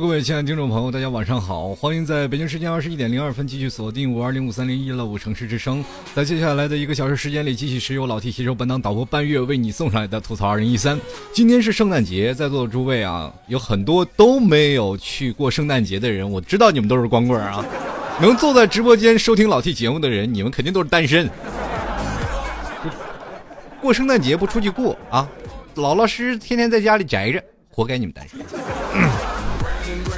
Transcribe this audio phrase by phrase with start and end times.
[0.00, 1.74] 各位亲爱的听众朋友，大家晚上好！
[1.74, 11.00] 欢迎在北京时间二十一点零二分继续锁定五二零五三零一乐五城市之声，在接下来的一个小时时间里，继续是由老 T 携手本档导播半月为你送上来的吐槽二零一三。
[11.32, 17.64] 今天是圣诞节，在座的诸位啊，有很多都没有去过圣诞节的人，我知道你们都是光棍啊。
[18.20, 21.28] 能坐在直播间收听老 T 节目的人，你们肯定都是单身。
[23.80, 25.28] 过圣诞节不出去过啊，
[25.74, 28.38] 老老实实天天在家里宅着，活该你们单身。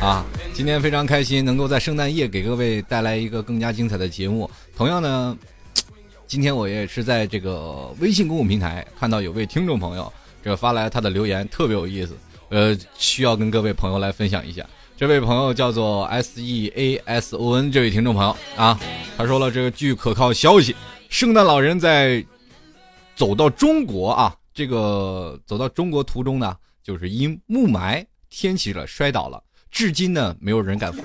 [0.01, 4.51] 啊，今天非常开心，能够在圣诞夜给各位带来一个更加精彩的节目。
[4.75, 5.37] 同样呢，
[6.27, 10.11] 今天我也是在这个微信公共平台看到有位听众朋友
[10.43, 12.17] 这发来他的留言，特别有意思，
[12.49, 14.67] 呃，需要跟各位朋友来分享一下。
[14.97, 18.81] 这位朋友叫做 S E A S O N，这位听众朋友啊，
[19.19, 20.75] 他说了这个据可靠消息，
[21.11, 22.25] 圣诞老人在
[23.15, 29.43] 走到中国啊，这个走到中国途中呢，就是因雾霾天气了摔倒了。
[29.71, 31.03] 至今呢，没有人敢扶，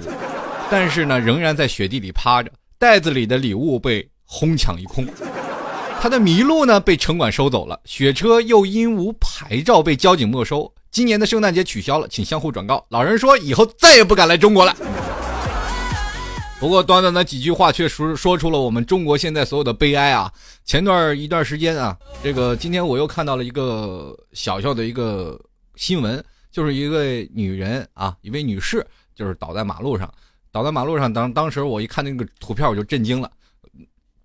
[0.69, 5.07] 但是呢，仍然在雪地里趴着，袋子里的礼物被哄抢一空。
[6.01, 10.71] 他的麋鹿呢被城管收走了，雪车又因无牌照被交警没收。
[10.91, 12.85] 今年的圣诞节取消了，请相互转告。
[12.89, 14.75] 老人说以后再也不敢来中国了。
[16.59, 20.31] 不过短短的几句话却说说出了我们中国现在所有的悲哀啊！
[20.63, 25.39] 前段一段时间啊，这个今天我又看到了一个小小的一个
[25.75, 26.23] 新闻。
[26.55, 28.81] 就是一位女人啊，一位女士，
[29.13, 30.09] 就是倒在马路上，
[30.53, 31.11] 倒在马路上。
[31.11, 33.29] 当当时我一看那个图片，我就震惊了。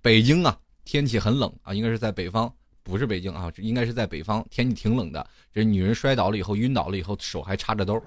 [0.01, 2.49] 北京啊，天气很冷啊，应该是在北方，
[2.85, 5.27] 不是北京啊，应该是在北方，天气挺冷的。
[5.53, 8.01] 这女人摔倒了以后，晕倒了以后，手还插着兜。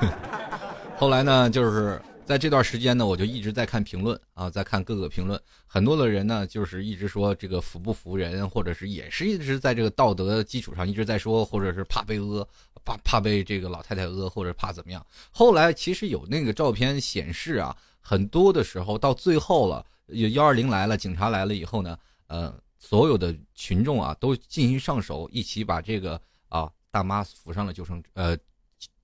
[0.96, 5.36] 后来呢，就是在这段时间呢，我就一直在看评论啊，在看各个评论，
[5.66, 12.46] 很多的人呢，就是一直说这个服不服人，或者是也是一直在这个道德基础上一直在说，或者是怕被讹，
[12.84, 15.04] 怕怕被这个老太太讹，或者怕怎么样。
[15.32, 19.84] 后来其实有那个照片显示啊，很多的时候到最后了，
[20.32, 21.98] 幺二零来了，警察来了以后呢，
[22.28, 28.38] 呃，所有的群众啊都进行上手，一起把这个啊大妈扶上了救生呃。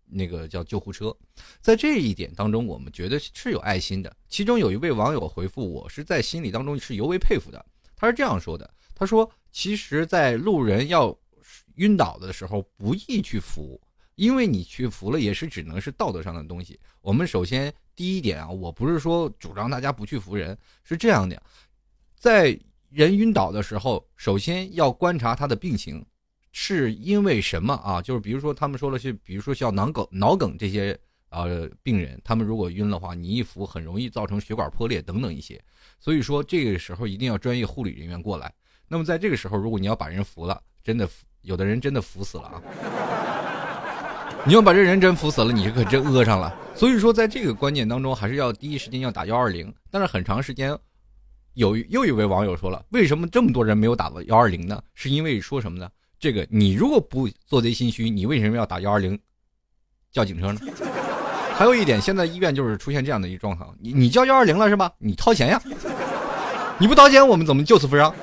[0.08, 1.16] 那个叫救护车，
[1.60, 4.16] 在这一点当中，我们觉得是有爱心的。
[4.28, 7.64] 其中有一位网友回复我，是在心里当中是尤为佩服的。
[7.96, 11.16] 他是这样说的：“他说，其实，在路人要
[11.76, 13.80] 晕倒的时候，不宜去扶，
[14.14, 16.78] 因为你去扶了，也是只能是道德上的东西。
[17.00, 21.42] 我们首先第一点啊，我不是说主张大家不去扶人，是这样的，
[22.18, 22.58] 在
[22.90, 26.04] 人晕倒的时候，首先要观察他的病情。”
[26.58, 28.00] 是因为什么啊？
[28.00, 35.62] 就是比如说，他们说了是，比如说像脑梗、脑梗这些呃病人，他们如果晕的话，你一扶很容易造成血管破裂等等一些。
[36.00, 38.50] 所以说这个时候一定要专业护理人员过来。
[38.88, 41.06] 那么在这个时候，如果你要把人扶了，真的
[41.42, 42.62] 有的人真的扶死了啊！
[44.46, 46.58] 你要把这人真扶死了，你可真讹上了。
[46.74, 49.70] 所以说，在这个关键当中，还是要第一时间要打幺二零。
[49.90, 50.74] 但是很长时间，
[51.52, 54.82] 有又一位网友说了，为什么这么多人没有打到幺二零呢？
[54.94, 55.90] 是因为说什么呢？
[56.18, 59.18] 这个你如果不做贼心虚，你为什么要打幺二零
[60.10, 60.60] 叫警车呢？
[61.54, 64.92] 还有一点，现在医院就是出现这样的一个状况，你你叫幺二零了是吧？
[64.98, 65.60] 你掏钱呀，
[66.78, 68.14] 你不掏钱，我们怎么救死扶伤？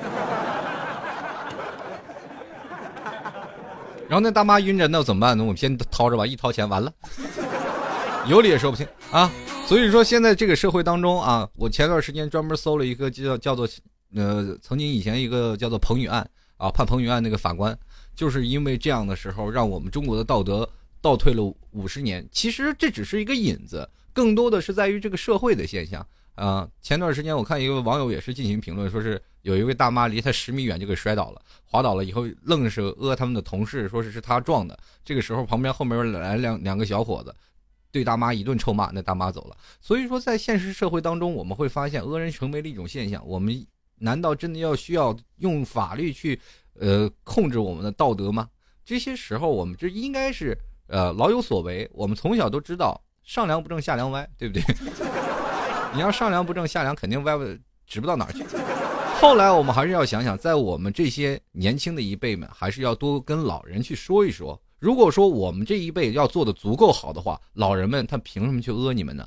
[4.08, 5.42] 然后那大妈晕着，那怎么办呢？
[5.42, 6.92] 我们先掏着吧，一掏钱完了，
[8.28, 9.30] 有理也说不清啊。
[9.66, 13.68] 所以说现在这个社会当中啊，我前段时间专门搜了一个叫叫做
[14.14, 16.28] 呃，曾经以前一个叫做彭宇案。
[16.64, 17.78] 啊，判彭宇案那个法官，
[18.16, 20.66] 就是因为这样的时候，让我们中国的道德
[21.02, 22.26] 倒退了五十年。
[22.32, 26.06] 其实这只是一个引子，更多的是在于这个社会的现象。
[26.36, 34.78] 啊，前段时间我看一个网友也是进行评论，说是有一位大妈离他十米远就给摔倒了，滑倒了以后愣是讹他们的同事，说是是他撞的。
[35.04, 37.34] 这个时候旁边后面来两两个小伙子，
[37.92, 39.56] 对大妈一顿臭骂，那大妈走了。
[39.82, 43.22] 所以说在现实社会当中，我们会发现讹人成为了一种现象。
[43.26, 46.40] 我们难道真的要需要用法律去
[46.78, 48.48] 呃控制我们的道德吗？
[48.84, 50.56] 这些时候我们这应该是
[50.88, 51.88] 呃老有所为。
[51.92, 54.62] 我们从小都知道上梁不正下梁歪，对不对？
[55.94, 57.44] 你要上梁不正下梁肯定歪不
[57.86, 58.44] 直不到哪儿去。
[59.20, 64.60] 后来我们还是要想想，在我们这些年轻的一辈们，还是要多跟老人去说一说。
[64.78, 69.26] 如果说我们这一辈要做的足够好的话，老人们他凭什么去讹你们呢？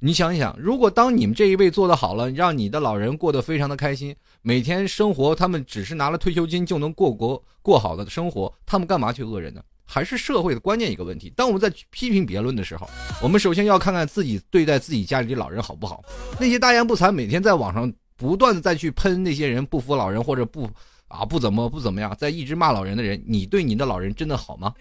[0.00, 9.60] 你想一想，如果当你们这一辈做的好了，让你的老人过得非常的开心，每天生活他们只是拿了退休金就能过国过好的生活，他们干嘛去讹人呢？
[9.84, 11.32] 还是社会的关键一个问题。
[11.34, 12.88] 当我们在批评别论的时候，
[13.20, 16.04] 我们首先要看看自己对待自己家里的老人好不好。
[16.38, 20.70] 那些大言不惭，每天在网上不断的再去喷那些人不服老人或者不
[21.08, 24.72] 啊不怎么不怎么样，在一直骂老人的人，你对你的老人真的好吗？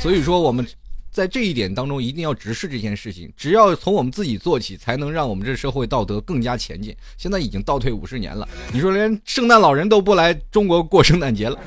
[0.00, 0.64] 所以说，我们
[1.12, 3.30] 在这一点当中一定要直视这件事情。
[3.36, 6.96] 只要从我们自己做起，才能让我们这社会道德更加前进。
[7.18, 11.58] 现在已经倒退五十年了，你说连圣诞老人都不来中国过圣诞节了。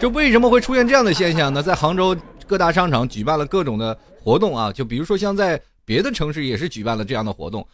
[0.00, 1.62] 这为什么会出现这样的现象呢？
[1.62, 2.16] 在杭州
[2.46, 7.64] 各大商场举办了各种的活动啊，就比如说像在别的城市也是举办了这样的活动。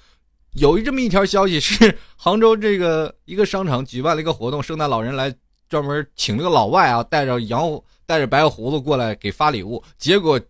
[0.55, 5.33] 有这么一条消息是，杭州这个一个商场举办了一个活动，圣诞老人来
[5.69, 7.63] 专门请了个老外啊，带着洋
[8.07, 10.41] 带着白胡子过来给发礼物，结果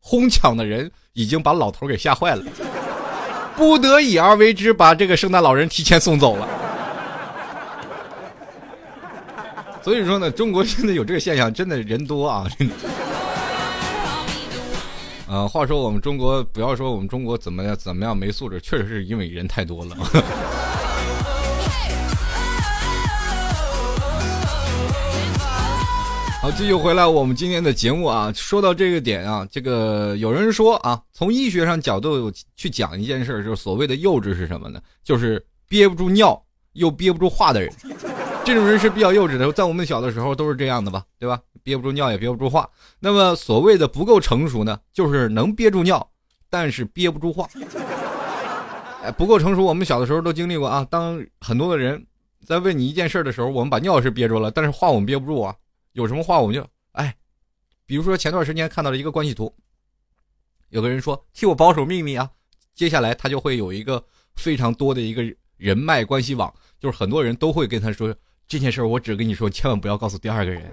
[0.00, 2.44] 哄抢的人已经把老头给吓坏了，
[3.56, 6.46] 不得已而为之，把这个圣诞老人提前送走了。
[9.82, 12.46] 所以说呢，中国现在有这个现象，真的人多啊。
[15.28, 19.96] 呃，话说我们中国，不要说我们中国怎么样怎么样没素质，确实是因为人太多了。
[26.46, 28.32] 好，继续回来我们今天的节目啊。
[28.32, 34.80] 说到这个点啊，这个有人说啊，从医学上角度去讲一件事，就是所谓的幼稚是什么呢？
[35.02, 36.40] 就是憋不住尿
[36.74, 37.72] 又憋不住话的人。
[38.44, 41.40] 这种人是比较幼稚的，在我们小的时候都是这样的吧，对吧？
[41.64, 42.70] 憋不住尿也憋不住话。
[43.00, 46.08] 那么所谓的不够成熟呢，就是能憋住尿，
[46.48, 47.48] 但是憋不住话。
[49.02, 50.86] 哎，不够成熟，我们小的时候都经历过啊。
[50.88, 52.06] 当很多的人
[52.46, 55.52] 在问你一件事的时候，我们把尿是憋住了，但是话我们憋不住啊。
[55.96, 56.62] 有什么话我们就
[56.92, 57.16] 哎，
[57.86, 59.50] 比如说前段时间看到了一个关系图，
[60.68, 62.30] 有个人说替我保守秘密啊，
[62.74, 64.04] 接下来他就会有一个
[64.34, 65.24] 非常多的一个
[65.56, 68.14] 人脉关系网，就是很多人都会跟他说。
[68.46, 70.70] 这件事我只跟你说，千万不要告诉第二个人。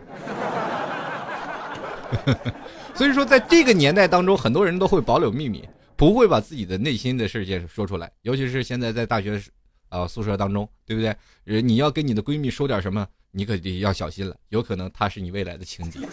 [2.93, 8.11] 所以说，在这个年代当中，很多人都会保留秘密，不会把自己的内心的世界说出来。
[8.21, 9.41] 尤其是现在在大学
[9.89, 11.61] 啊宿舍当中，对不对？
[11.63, 16.05] 你要跟你的闺蜜说点什么，你可得要小心了，有可能他是你未来的情敌。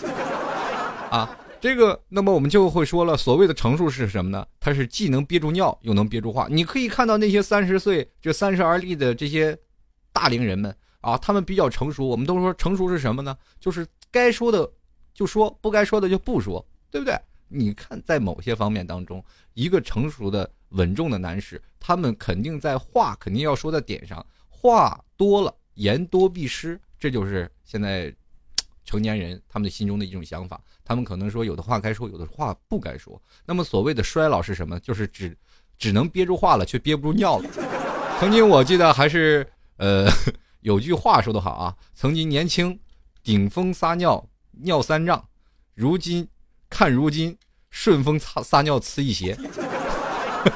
[1.10, 4.46] 啊，这个，那么我们就会说了，所谓的成熟是什么呢？
[4.58, 6.48] 它是既能憋住尿，又能憋住话。
[6.50, 9.56] 你可以看到那些三十岁就三十而立的这些
[10.12, 10.74] 大龄人们。
[11.02, 12.06] 啊，他们比较成熟。
[12.06, 13.36] 我们都说成熟是什么呢？
[13.58, 14.70] 就是该说的
[15.14, 17.18] 就说，不该说的就不说，对不对？
[17.48, 28.14] 你看，在某些方面当中，一个成熟的、稳重的男士，他们肯定在话肯定要说在点上，话多了言多必失，这就是现在
[28.84, 30.60] 成年人他们的心中的一种想法。
[30.84, 33.20] 他们可能说有的话该说，有的话不该说。
[33.44, 34.78] 那么所谓的衰老是什么？
[34.78, 35.36] 就是只
[35.78, 37.50] 只能憋住话了，却憋不住尿了。
[38.20, 39.44] 曾经我记得还是
[39.78, 40.06] 呃。
[40.62, 42.78] 有句话说得好啊，曾经年轻，
[43.22, 45.26] 顶风撒尿尿三丈，
[45.74, 46.28] 如今
[46.68, 47.34] 看如今
[47.70, 49.34] 顺风撒撒尿呲一鞋。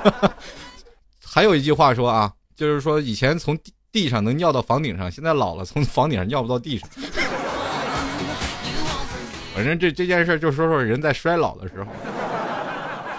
[1.24, 3.58] 还有一句话说啊，就是说以前从
[3.94, 6.88] 地上能尿到房顶上，现在老了从房顶上尿不到地上。
[9.54, 11.88] 反正这这件事就说说人在衰老的时候。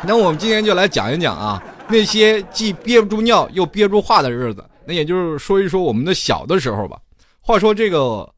[0.03, 4.65] 那我们今天就来讲一讲啊，那些既憋不住尿又憋不住话的日子。
[4.85, 6.99] 那也就是说一说我们的小的时候吧。
[7.39, 8.29] 话说这个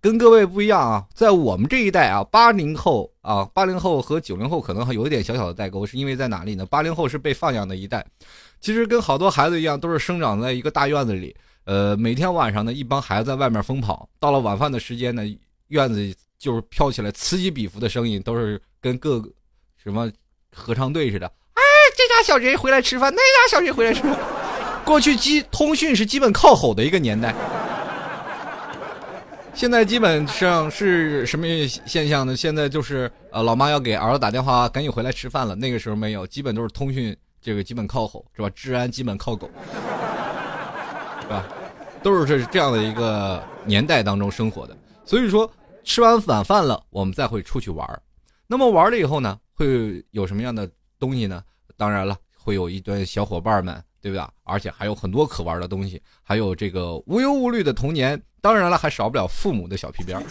[0.00, 6.66] 跟各位不一样啊，在我们这一代啊，八零后啊，八零后和九零后可能还有一点小小的代沟，是因为在哪里呢？
[6.66, 8.04] 八零后是被放养的一代，
[8.64, 11.36] 其实跟好多孩子一样，都是生长在一个大院子里。
[11.66, 15.22] 呃，每天晚上呢，一帮孩子在外面疯跑，到了晚饭的时间呢，
[15.68, 19.22] 院子就是飘起来此起彼伏的声音，都是跟各
[19.76, 20.10] 什么
[20.50, 21.26] 合唱队似的。
[21.26, 21.62] 哎，
[21.94, 23.12] 这家小谁回来吃饭？
[23.14, 24.18] 那家小谁回来吃饭？
[24.82, 27.34] 过去基通讯是基本靠吼的一个年代，
[29.52, 31.46] 现在基本上是什么
[31.84, 32.34] 现象呢？
[32.34, 35.54] 现在就是呃，老妈要给儿子打电话，赶紧回来吃饭了。
[35.54, 38.50] 那个时候没有，基本都是通讯，这个基本靠吼，是吧？
[38.50, 39.48] 治安基本靠狗，
[41.20, 41.44] 是吧？
[42.02, 44.76] 都是这这样的一个年代当中生活的。
[45.04, 45.48] 所以说，
[45.84, 48.02] 吃完晚饭了，我们再会出去玩
[48.46, 50.66] 那么玩了以后呢，会有什么样的
[50.98, 51.44] 东西呢？
[51.76, 53.80] 当然了，会有一堆小伙伴们。
[54.00, 54.30] 对吧？
[54.42, 58.20] 而且还有很多可玩的东西，还有这个无忧无虑的童年。
[58.42, 60.22] 当然了，还少不了父母的小皮鞭。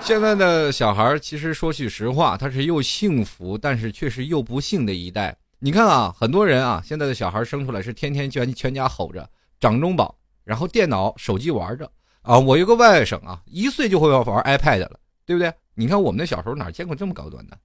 [0.00, 5.36] 现在的小孩其实说句实话，他是又幸福，但是却是又不幸的一代。
[5.60, 9.28] 你看啊，很多人啊，现在的小孩生出来是天天全全家吼着
[9.60, 11.90] 掌中宝，然后电脑、手机玩着
[12.22, 12.38] 啊。
[12.38, 15.52] 我有个外甥啊，一岁就会玩 iPad 了，对不对？
[15.74, 17.56] 你看我们的小时候哪见过这么高端的？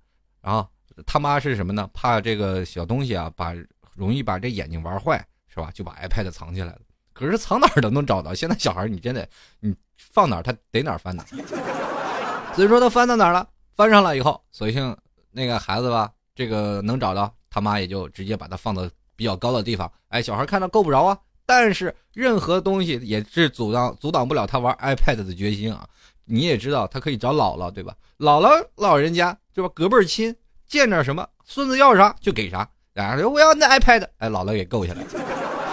[0.41, 0.67] 啊，
[1.05, 1.89] 他妈是什么呢？
[1.93, 3.53] 怕这个小东西啊，把。
[3.95, 5.71] 容易把这眼睛玩坏，是吧？
[5.73, 6.79] 就把 iPad 藏起来了。
[7.13, 8.33] 可是藏哪儿都能找到。
[8.33, 9.25] 现在小孩，你真的，
[9.61, 12.53] 你放哪儿他得哪儿翻哪儿。
[12.53, 14.93] 所以说他翻到哪儿了，翻上了以后，索性
[15.31, 18.85] 那个孩子吧，这个能找到，他妈也就直接把它放到
[19.15, 19.89] 比较高的地方。
[20.09, 25.87] 哎，小孩看到够不着啊，但是任何东西也是阻挡阻挡不了他玩 iPad 的决心啊。
[26.25, 27.95] 你也知道，他可以找姥姥，对吧？
[28.17, 29.69] 姥姥老人家是吧？
[29.73, 30.35] 隔辈亲，
[30.67, 32.69] 见着什么孙子要啥就给啥。
[32.95, 33.15] 啊！
[33.25, 35.07] 我要那 iPad，哎，姥姥给够下来了，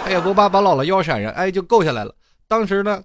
[0.05, 2.15] 他也不怕把姥姥腰闪着，哎，就够下来了。
[2.47, 3.03] 当时呢，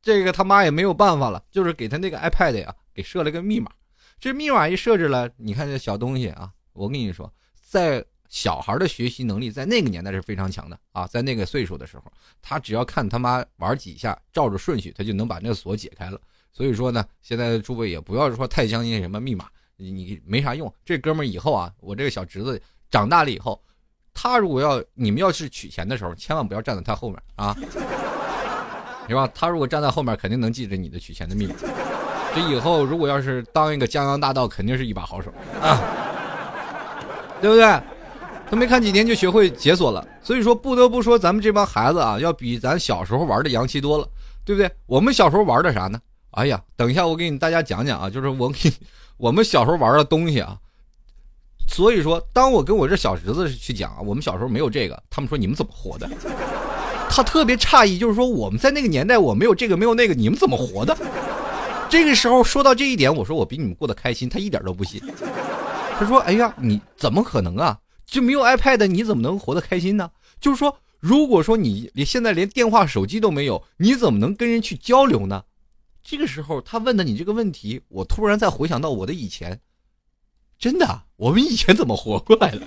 [0.00, 3.72] 这个他妈也没有办法了，就是给他那个 iPad 呀，给设了个密码。
[4.20, 7.32] 这密码一设置了，你看这小东西啊，我跟你说，
[7.74, 12.04] 在小孩的学习能力在那个年代是非常强的啊，在那个岁数的时候，
[12.40, 16.20] 他只要看他妈玩几下，照着顺序，他就能把那个锁解开了。
[16.52, 20.72] 所以说呢，现在诸位也不要说太相信什么密码，你你没啥用。
[20.84, 22.62] 这哥们儿以后啊，我这个小侄子。
[22.90, 23.60] 长大了以后，
[24.12, 27.52] 他如果要你们要是取钱的时候，千万不要站在他后面啊，
[29.08, 29.28] 是吧？
[29.34, 31.54] 他如果站在后面，肯定能记着你的取钱的密码。
[32.36, 35.80] 这以后如果要是当一个江洋大盗，肯定是一把好手啊，
[37.40, 37.80] 对不对？
[38.48, 44.06] 他没看几年就学会解锁了，所以说不得不说，咱们这帮孩子啊，要比咱小时候玩的洋气多了，
[44.44, 44.70] 对不对？
[44.86, 45.98] 我们小时候玩的啥呢？
[46.32, 48.70] 哎呀，等一下我给你大家讲讲啊，就是我给
[49.16, 50.56] 我们小时候玩的东西啊。
[51.66, 56.08] 所以说，当我跟我这小侄子去讲啊，我们小时候没有这个，他们说你们怎么活的？
[57.08, 60.96] 他特别诧异，就是说我们在那个年代我没有这个没有那个，你们怎么活的？
[61.88, 65.00] 这个时候说到这一点，我说我比你们过得开心，他一点都不信。
[65.98, 67.78] 他说：“哎呀，你怎么可能啊？
[68.04, 70.10] 就没有 iPad，你怎么能活得开心呢？
[70.40, 75.44] 就是说，如果说你连现在连电话手机都没有，你怎么能跟人去交流呢？”
[76.02, 79.60] 这个时候他问的你这个问题，我突然再回想到我的以前。
[80.58, 82.60] 真的，我们以前怎么活过来的？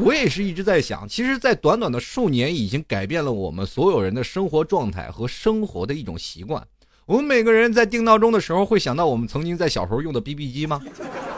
[0.00, 6.66] 我也是一直在想，其实，在短短的数年，已经改变了我们所有人的生活状态和生活的一种习惯。
[7.06, 10.80] 我们每个人在定闹钟的时候，会想到我们曾经在小时候用的 BB 机吗？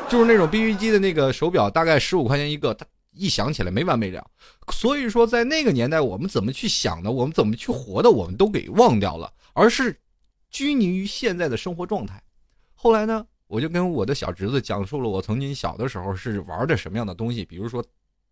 [0.08, 4.24] 就是那种 BB 机的那个手表，大概十五块钱一个，它一响起来没完没了。
[4.72, 9.98] 所以说，在那个年代，我们怎么去想的，我们怎么去活的，我们都给忘掉了，而是
[10.50, 12.22] 拘泥于现在的生活状态。
[12.74, 13.26] 后来呢？
[13.48, 17.84] 我就跟我的小侄子讲述了我曾经小的时候是玩的什么样的东西，比如说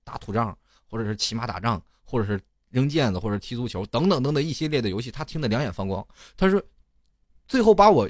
[0.02, 0.56] 打土仗，
[0.90, 5.12] 或者是骑马打仗，或者是扔毽子，或者踢足球等等等等一系列的游戏。
[5.12, 6.04] 他听得两眼放光。
[6.36, 6.60] 他说，
[7.46, 8.08] 最后把我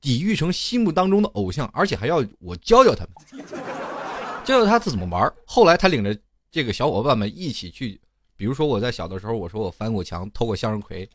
[0.00, 3.44] 抵御成心目当中的偶像，而且还要我教教他们，
[4.44, 5.32] 教教他怎么玩。
[5.46, 6.16] 后来他领着
[6.50, 8.00] 这个小伙伴们一起去，
[8.36, 11.08] 比如说我在小的时候，我说我翻过墙偷过向日葵，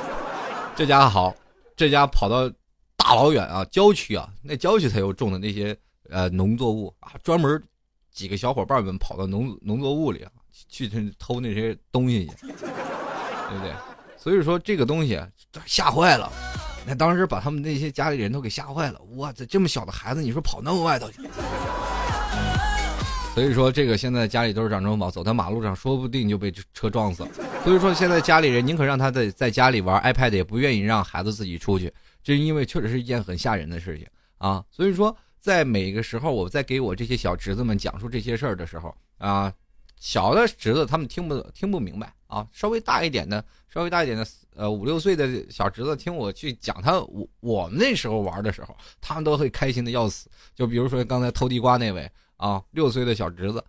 [0.76, 1.34] 这家好，
[1.76, 2.50] 这家跑到。
[2.96, 5.76] 大老远啊，郊区啊，那郊区才有种的那些
[6.08, 7.62] 呃农作物啊，专门
[8.10, 10.32] 几个小伙伴们跑到农农作物里啊，
[10.70, 10.88] 去
[11.18, 13.74] 偷那些东西去，对不对？
[14.16, 15.20] 所以说这个东西
[15.66, 16.32] 吓坏了，
[16.86, 19.00] 那当时把他们那些家里人都给吓坏了。
[19.16, 21.22] 哇，这这么小的孩子，你说跑那么外头去？
[23.34, 27.28] 所以说这个现在家里都是掌中宝，走在马路上说不定就被车撞死了。
[27.64, 31.92] 所以说现在家里人宁可让他在在家里玩 iPad，也不愿意让孩子自己出去。
[32.22, 34.06] 这是因为确实是一件很吓人的事情
[34.38, 39.52] 啊，所以说在每个时候，我在给我这些小侄子们讲述这些事儿的时候啊，
[39.98, 50.28] 小的侄子他们听不听不明白啊，稍微大一点的，稍微大一点的，呃五六岁的小侄子听我去讲他我我们那时候玩的时候，他们都会开心的要死。
[50.54, 53.62] 就比如说刚才偷地瓜那位啊，六岁的小侄子，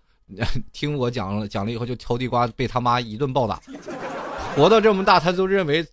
[0.72, 3.62] 听我讲了讲了以后就偷地瓜，被他妈一顿暴打，
[4.56, 5.86] 活到这么大，他都认为。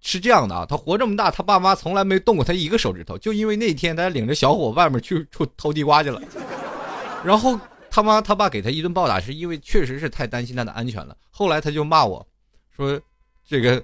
[0.00, 6.22] 是这样的啊，他活这么大，他爸妈从来没动过他一个手指头，就因为那天他领着小伙外面去出偷地瓜去了，
[7.24, 7.58] 然后
[7.90, 11.16] 他妈他爸给他一顿暴打，是因为确实是太担心他的安全了。
[11.30, 12.24] 后来他就骂我，
[12.76, 12.98] 说
[13.44, 13.82] ：“这个，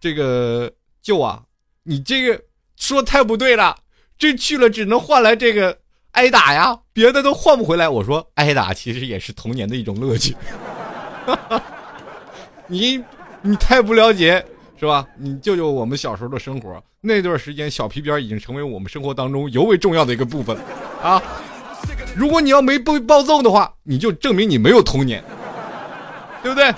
[0.00, 0.70] 这个
[1.02, 1.42] 舅啊，
[1.84, 2.42] 你这个
[2.76, 3.76] 说太不对了，
[4.18, 5.78] 这去了只能换来这个
[6.12, 7.88] 挨打呀，别的都换不回来。
[7.88, 10.36] 我说挨打其实也是童年的一种乐趣。
[12.68, 13.02] 你
[13.42, 14.44] 你太不了解
[14.78, 15.06] 是吧？
[15.16, 20.56] 你舅舅我们小时候的生活，那段时间小皮鞭已经成为我们生活当中尤为重要的一个部分
[21.02, 21.22] 啊！
[22.14, 25.22] 如果你要没被暴揍的话，你就证明你没有童年，
[26.42, 26.74] 对不对？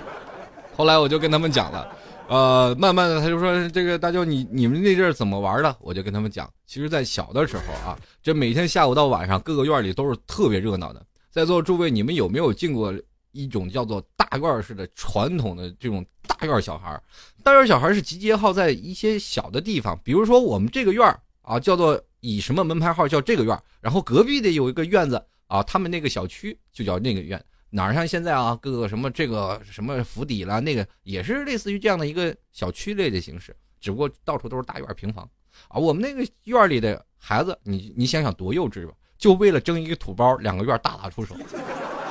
[0.77, 1.89] 后来我就跟他们讲了，
[2.29, 5.75] 呃，慢慢的他就说这个大舅你你们那阵儿怎么玩的？
[5.81, 11.05] 我就跟他们讲，其实，在小的时候啊，这每天下午到晚上，各个院里都是特别热闹的。
[11.31, 12.93] 在座诸位，你们有没有进过
[13.33, 17.01] 一种叫做大院式的传统的这种大院小孩？
[17.43, 27.43] 大院小孩是集结号在一些小的地方，比如说我们这个院啊，叫做以什么门牌号叫这个院，然后隔壁的有一个院子啊，他们那个小区就叫那个院。
[27.71, 35.29] 哪像现在啊，各个什么这个什么府邸啦，那个也是类似于这样的一个小区类的形式，只不过到处都是大院平房
[35.69, 35.79] 啊。
[35.79, 38.95] 我们那个院里的孩子，你你想想多幼稚吧？
[39.19, 41.35] 就为了争一个土包，两个院大打出手，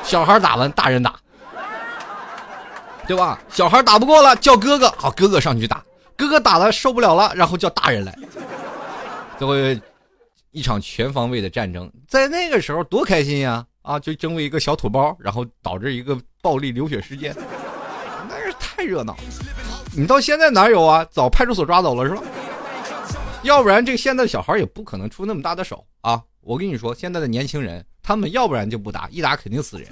[0.03, 1.19] 小孩打完大人打，
[3.07, 3.41] 对吧？
[3.49, 5.83] 小孩打不过了，叫哥哥，好，哥哥上去打，
[6.15, 8.13] 哥哥打了受不了了，然后叫大人来，
[9.37, 9.55] 最后
[10.51, 13.65] 一场全方位的战争，在那个时候多开心呀！
[13.88, 17.34] 啊，就争为一个小土包，然后导致一个暴力流血事件，
[18.27, 19.15] 那是太热闹。
[19.96, 21.08] 你到现在哪有啊？
[21.10, 22.22] 早派出所抓走了是吧？
[23.44, 26.22] 要不然这个现在的小孩也不可能出那么大的手啊！
[26.41, 29.88] 我跟你说，现在的年轻人，他们要不然就不打，一打肯定死人，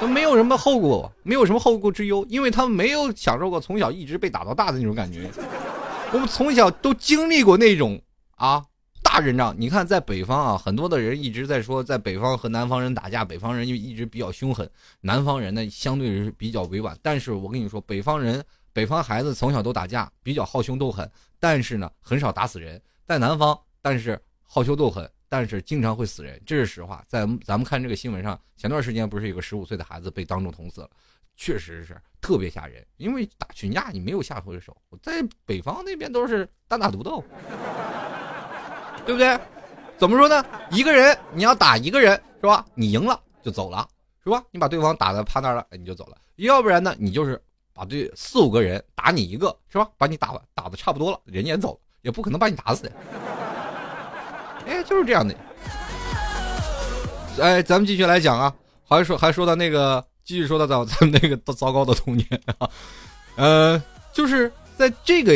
[0.00, 5.30] 都没有什么后果，没有什么后顾之忧，因为他们没有享受过从小一直被打到大的那种感觉。
[6.10, 8.00] 我们从小都经历过那种
[8.36, 8.64] 啊。
[9.12, 16.96] 大阵仗，你看，在北方啊，很多的人一直在说，在北方和南方人打架，北方人就一直比较凶狠，南方人呢相对是比较委婉。
[17.02, 22.80] 但是我跟你说，北方人、北方孩子从小都打架，比较好凶斗狠，但是呢很少打死人。
[23.04, 27.04] 在南方，但是好凶斗狠，但是经常会死人，这是实话。
[27.08, 30.90] 在咱们看这个新闻上，前段时间不是有个十五岁的孩子被当众捅死了，
[31.36, 32.86] 确实是特别吓人。
[32.96, 37.24] 因为打群架你没有下回手，在北方那边都是单打独斗。
[39.10, 39.36] 对不对？
[39.98, 40.44] 怎么说呢？
[40.70, 42.64] 一个人你要打一个人是吧？
[42.76, 43.88] 你赢了就走了
[44.22, 44.40] 是吧？
[44.52, 46.16] 你把对方打的趴那儿了，你就走了。
[46.36, 47.42] 要不然呢，你就是
[47.74, 49.88] 把对四五个人打你一个是吧？
[49.98, 52.88] 把你打打的差不多了，人也走了，也不可能把你打死。
[54.64, 55.34] 哎，就是这样的。
[57.40, 58.54] 哎，咱们继续来讲啊，
[58.88, 62.26] 还说还说到那个，继续说到咱咱们那个糟糕的童年
[62.58, 62.70] 啊，
[63.34, 65.32] 呃，就是在这个。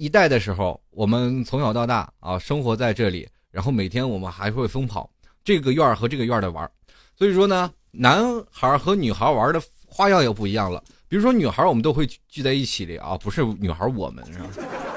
[0.00, 5.10] 一代的时候，我们从小到大啊，生活在这里，然后每天我们还会疯跑，
[5.44, 6.66] 这个院和这个院的玩，
[7.14, 10.82] 所以说呢，男孩和女孩玩的花样又不一样了。
[11.06, 14.46] 比如说女孩，我们都会聚在一起的啊，不是女孩我们是吧？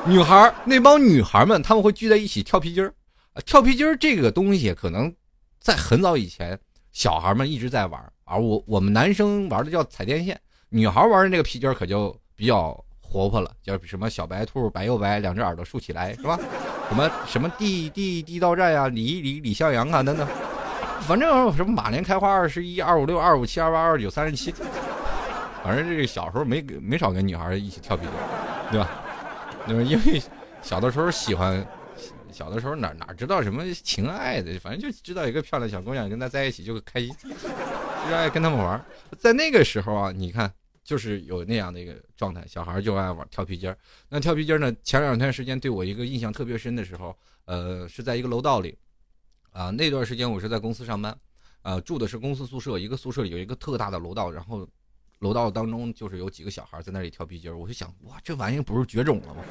[0.07, 2.93] 女孩那帮女孩们，他们会聚在一起跳皮筋儿，
[3.45, 5.13] 跳皮筋儿这个东西可能
[5.59, 6.57] 在很早以前，
[6.93, 10.39] 小孩们一直在玩，而我我们男生玩的叫踩电线，
[10.69, 12.81] 女孩玩的那个皮筋儿可就比较。
[13.13, 16.39] 活泼了，叫什么小白兔，白又白，两只耳朵竖起来，是吧？
[16.89, 20.27] 什么什么地地地道战呀，李李李向阳啊，等等，
[21.01, 24.51] 反正什么马年开花二十一，二五六，二五七，二八二九，三十七，
[25.63, 28.11] 反正这个小时候没没少跟女孩一起跳皮筋，
[28.71, 28.89] 对吧？
[29.67, 30.21] 因为
[30.61, 31.65] 小的时候喜欢，
[32.31, 37.15] 小的时候哪哪知道什么情爱的，反正就知道一个漂亮小姑娘跟他在一起就开心，
[38.09, 38.83] 就爱跟他们玩。
[39.17, 40.51] 在那个时候啊，你看。
[40.83, 43.77] 就是有那样的一个状态，小孩就爱玩跳皮筋儿。
[44.09, 44.75] 那跳皮筋儿呢？
[44.83, 48.77] 前两天时间对我一个印象特别深的时候，呃，是在一个楼道里，
[49.51, 51.17] 啊，那段时间我是在公司上班，
[51.61, 54.67] 呃，住的是公司宿舍，一个宿舍里有一个特大的楼道，然后
[55.19, 57.57] 楼道当中就是有几个小孩在那里跳皮筋儿。
[57.57, 59.43] 我就想，哇，这玩意不是绝种了吗？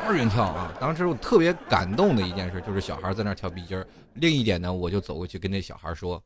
[0.00, 0.72] 好人跳啊！
[0.80, 3.86] 当时我特别感动的一件事就是小孩在那跳皮筋儿。
[4.14, 6.22] 另一点呢，我就走过去跟那小孩说：“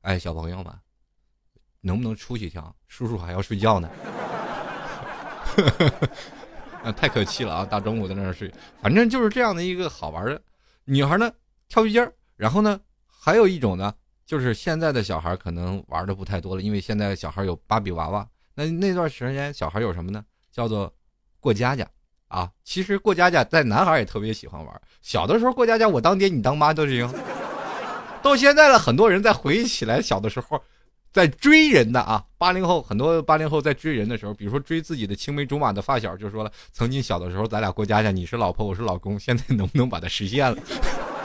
[0.00, 0.72] 哎，小朋友们。”
[1.86, 2.74] 能不能出去跳？
[2.88, 3.88] 叔叔还要睡觉呢。
[6.82, 7.64] 啊，太可气了啊！
[7.64, 10.42] 大中午在那儿睡，反正就是这样的一个好玩的。
[10.84, 11.32] 女孩呢，
[11.68, 12.12] 跳皮筋儿。
[12.36, 13.94] 然后呢，还有一种呢，
[14.24, 18.26] 就是现在的小孩可能玩的不太多了，因为现在小孩有芭比娃娃。
[18.54, 20.24] 那那段时间小孩有什么呢？
[20.52, 20.92] 叫做
[21.40, 21.88] 过家家
[22.28, 22.50] 啊。
[22.62, 24.82] 其实过家家在男孩也特别喜欢玩。
[25.02, 27.08] 小的时候过家家，我当爹你当妈都行。
[28.22, 30.60] 到现在了，很多人在回忆起来小的时候。
[31.16, 40.58] 在追人的啊，八零后很多八零后在追人的时候，比如说追自己的青梅竹马的发小，就说了，曾经小的时候咱俩过家家，你是老婆我是老公，现在能不能把它实现了？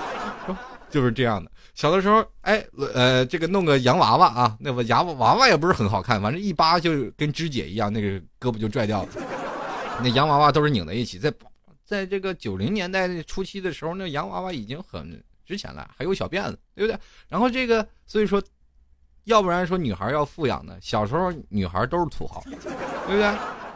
[0.90, 1.52] 就是这样的。
[1.74, 8.08] 小的时候，哎，呃，这个弄个洋娃娃啊，那个洋娃娃也不是很好看，反正一扒就跟肢解一样，那个
[8.40, 9.10] 胳膊就拽掉了。
[10.02, 11.30] 那洋娃娃都是拧在一起，在
[11.84, 16.98] 在这个九零年代初期的时候，那洋娃娃已经很值钱了，还有小辫子，对不对？
[17.28, 18.42] 然后这个，所以说，
[19.26, 23.32] 要不然说女孩要富养呢，小时候女孩都是土豪，对不对？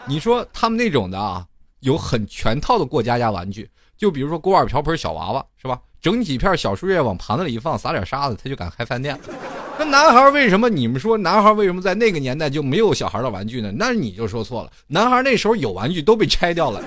[0.05, 1.45] 你说他们那种的啊，
[1.79, 5.79] 有很全套的过家家玩具，就比如说锅碗瓢盆小娃娃，是吧？
[6.01, 9.19] 整几片小树叶往盘子里一放，撒点沙子，他就敢开饭店。
[9.77, 13.71] 那男孩为什么你们说男孩为什么在那个年代就没有小孩的玩具呢？
[13.75, 16.81] 那你就说错了，男孩那时候有玩具都被拆掉了。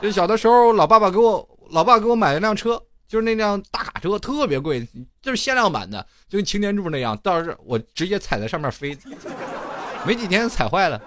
[0.00, 2.80] 就小的时候，老爸爸给我老爸给我买了辆车，
[3.12, 4.88] 就是那辆大卡车，特别贵，
[5.20, 8.96] 就是限量版的，就跟擎天柱那样，到时我直接踩在上面飞，
[10.06, 10.98] 没几天踩坏了。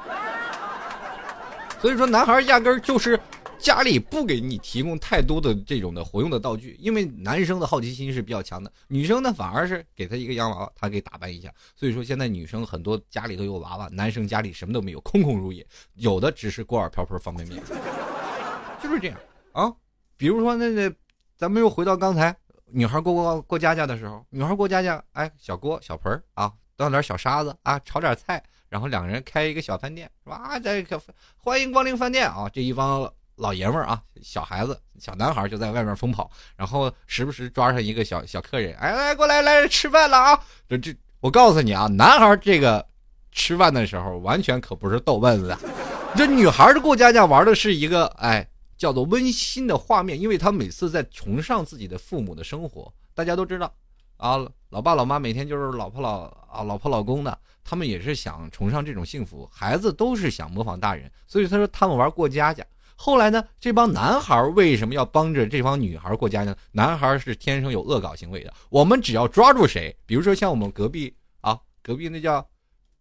[1.81, 3.19] 所以说，男孩压根儿就是
[3.57, 11.51] 家里不给你提供太多的这种的活用的道具，因为男生的好奇心是比较强的，女生呢反而是给他一个洋娃娃，他给打扮一下。
[11.75, 15.65] 所以说，现在女生很多家里都有娃娃，男生家里什么都没有，空空如也，
[15.95, 17.59] 有的只是锅碗瓢盆方便面，
[18.79, 19.17] 就是这样
[19.53, 19.73] 啊。
[20.17, 20.93] 比如说，那那
[21.37, 28.41] 咱们又回到刚才，女孩过过过家家的时候，女孩过家家，哎，小锅小盆啊，倒点小沙子啊，炒点菜。
[28.67, 30.35] 然后两个人开一个小饭店，是吧？
[30.35, 30.99] 啊，这个
[31.37, 32.49] 欢迎光临饭店啊！
[32.51, 40.37] 这一帮老爷们儿啊，小孩子、小男孩就在外面疯跑，然后时不时抓上一个小小客人，哎，来过来来吃饭了啊！
[40.67, 42.85] 这这，我告诉你啊，男孩这个
[43.31, 45.55] 吃饭的时候完全可不是逗闷子，
[46.15, 48.45] 这女孩的过家家玩的是一个哎
[48.77, 53.73] 叫做温馨的画面，因为他每次在崇尚自己的父母的生活，大家都知道
[54.17, 54.37] 啊，
[54.69, 57.37] 老爸老妈每天就是老婆老啊老婆老公的。
[57.67, 62.63] 他们也是想崇尚这种幸福，孩子都是想模仿大人，所以他说他们玩过家家。
[62.95, 66.55] 后来呢，这帮男孩为什么要帮着这帮女孩过家家？
[66.71, 72.47] 男孩是天生有恶搞行为的，我们只要抓住谁，比如说像我们隔壁啊，隔壁那叫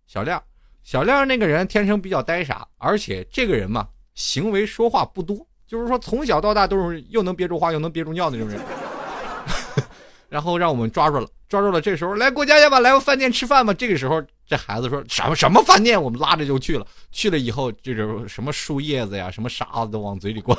[0.06, 0.42] 小亮，
[0.82, 8.60] 小亮那个人天生比较呆傻，而且这个人嘛，行为说话不多，就是说从小到大都是又能憋住话又能憋住尿那种人。
[10.28, 13.72] 然后让我们抓住了，抓住了，这时候来过家家吧，来个饭店吃饭吧。
[13.74, 14.22] 这个时候。
[14.46, 16.00] 这孩子说什么什么饭店？
[16.00, 16.86] 我们拉着就去了。
[17.10, 20.56] 去了以后，这种什么树叶子呀、什么沙子都往嘴里灌。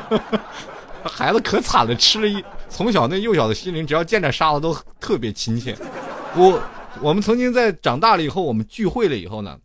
[1.02, 5.74] 孩子可惨了，吃了一从小那幼小的心灵，只要见着沙子都特别亲切。
[6.34, 6.60] 我
[7.00, 9.58] 我们曾经在长大了以后，我们聚会了以后呢，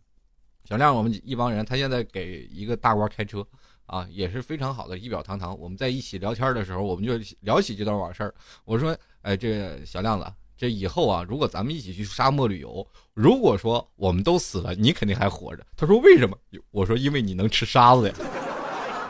[0.66, 3.46] 小亮我们一帮人，他现在给一个大官开车
[3.86, 5.58] 啊，也是非常好的，仪表堂堂。
[5.58, 8.32] 我们在一起聊天的时候，我们就聊起这段往事。
[8.64, 15.66] 我说：“哎，这小亮子。”这以后啊，如果咱们一起去沙漠旅游，如果说我们都死了，你肯定还活着。
[15.76, 16.38] 他说为什么？
[16.70, 18.14] 我说因为你能吃沙子呀。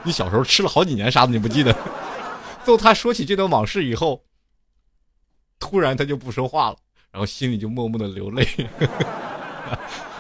[0.03, 1.77] 你小时候吃了好几年沙子，你不记得？
[2.65, 4.25] 就他说起这段往事以后，
[5.59, 6.77] 突然他就不说话了，
[7.11, 8.47] 然后心里就默默的流泪。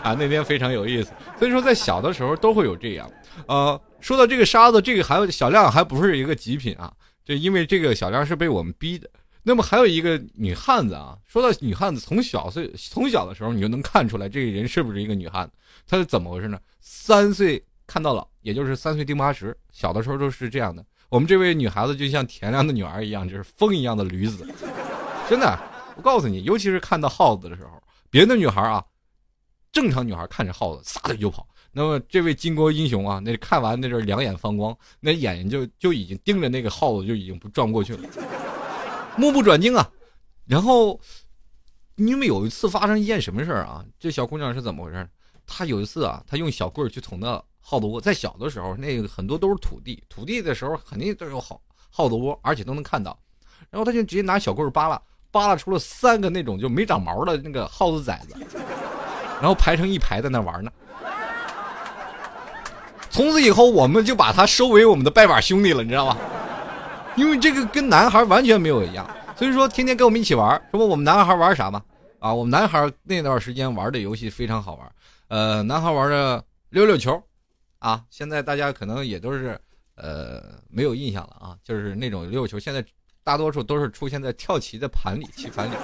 [0.02, 1.12] 啊，那天非常有意思。
[1.38, 3.10] 所以说，在小的时候都会有这样。
[3.46, 6.92] 呃，说到这个沙子，这个还有小亮还不是一个极品啊，
[7.24, 9.08] 就因为这个小亮是被我们逼的。
[9.44, 15.52] 那么还有一个女汉子啊，说到女汉子，从小岁从小的时候你就能看出来这个人是不是一个女汉子。
[15.86, 16.58] 她是怎么回事呢？
[16.80, 19.56] 三岁看到老，也就是三岁定八十。
[19.72, 20.84] 小的时候都是这样的。
[21.08, 24.46] 我们这位女孩子就像田亮的女儿一样，就是风一样的驴子。
[25.28, 25.58] 真的，
[25.96, 28.82] 我告诉你，尤其是看到耗子的时候，别的女孩啊，
[29.72, 31.48] 正常女孩看着耗子撒腿就跑。
[31.72, 38.08] 那么这位巾帼英雄啊，那看完那阵两眼放光，那眼睛就就已经盯着那个耗子，就已经不转过去了。
[39.16, 39.90] 目不转睛啊，
[40.46, 41.00] 然后，
[41.96, 43.82] 因为有一次发生一件什么事儿啊？
[43.98, 45.08] 这小姑娘是怎么回事？
[45.46, 47.98] 她有一次啊，她用小棍儿去捅那耗子窝。
[47.98, 51.58] 在小的时候，那个很多都是土地，土地的时候肯定都有耗
[51.90, 53.18] 耗子窝，而且都能看到。
[53.70, 58.36] 然后她就直接拿小棍儿扒拉，扒拉出了三个那种就没长毛的那个耗子崽子，
[59.42, 60.70] 然后排成一排在那玩呢。
[63.10, 66.16] 从此以后，我们就把他收为我们的拜把兄弟了，你知道吗？
[67.16, 69.04] 因为这个跟男孩完全没有一样，
[69.36, 70.62] 所以说天天跟我们一起玩。
[70.70, 71.82] 说我们男孩玩啥嘛？
[72.20, 74.92] 啊，我们男孩那段时间玩的游戏非常好玩。
[75.26, 77.20] 呃，男孩玩的溜溜球，
[77.80, 79.60] 啊，现在大家可能也都是
[79.96, 82.82] 呃没有印象了啊，就是那种溜溜球，现在
[83.24, 85.74] 大多数都是出现在跳棋的盘里、棋盘里。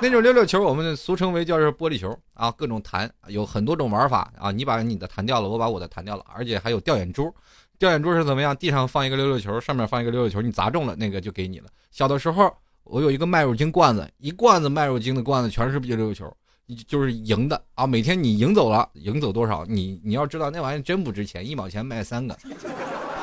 [0.00, 4.52] 那种溜溜球，我们俗称为叫是玻璃球啊，各种弹，有很多种玩法啊。
[4.52, 7.34] 你把你的弹掉了，我把我的弹掉了，而且还有掉眼珠。
[7.78, 8.56] 掉眼珠是怎么样？
[8.56, 11.66] 地上放一个溜溜球，上面放一个溜溜球，你砸中了那个就给你了。
[11.90, 12.52] 小的时候，
[12.84, 16.32] 我有一个麦乳精罐子，一罐子麦乳精的罐子全是溜溜球，
[16.86, 17.84] 就是赢的啊。
[17.84, 19.64] 每天你赢走了，赢走多少？
[19.66, 22.36] 你你要知道那玩意真不值钱，一毛钱卖三个。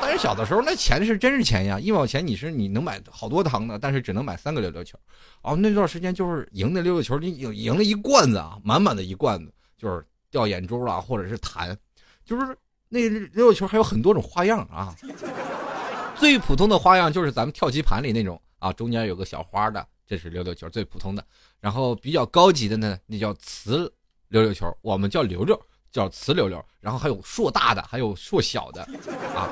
[0.06, 4.96] 但是小的时候那钱是真是钱呀，一毛钱你是你能买好多糖的，但是只能买三个溜溜球。
[5.42, 11.76] 哦，那段时间就是赢的溜溜球，你赢赢了一罐子啊，满满的一罐子，就是掉眼珠了或者是弹，
[12.24, 12.56] 就是。
[12.88, 14.96] 那溜溜球还有很多种花样啊，
[16.16, 21.26] 最普通的花样就是咱们跳棋盘里那种啊，中间有个小花的，这是溜溜球最普通的。
[21.60, 23.92] 然后比较高级的呢，那叫瓷
[24.30, 25.60] 溜溜球，我们叫溜溜，
[25.92, 26.64] 叫瓷溜溜。
[26.80, 28.84] 然后还有硕大的，还有硕小的，
[29.36, 29.50] 啊，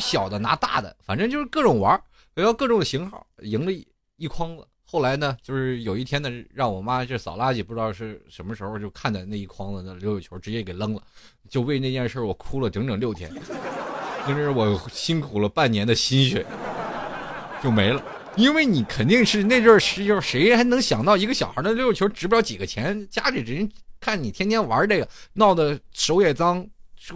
[0.00, 2.02] 小的拿大的，反正就是各种玩儿，
[2.42, 3.86] 要各种型号，赢了一
[4.16, 4.66] 一筐子。
[4.84, 11.02] 后来呢，就是有一天呢，让我妈这扫垃圾，不知道是什么时候，就看见那一筐子的溜溜球，直接给扔了，
[11.48, 13.30] 就为那件事我哭了整整六天，
[14.26, 16.44] 那是我辛苦了半年的心血
[17.62, 18.02] 就没了。
[18.36, 23.06] 因为你肯定是那阵儿时候，谁还能想到一个小孩的溜溜球值不了几个钱？
[23.08, 26.66] 家里人看你天天玩这个，闹得手也脏，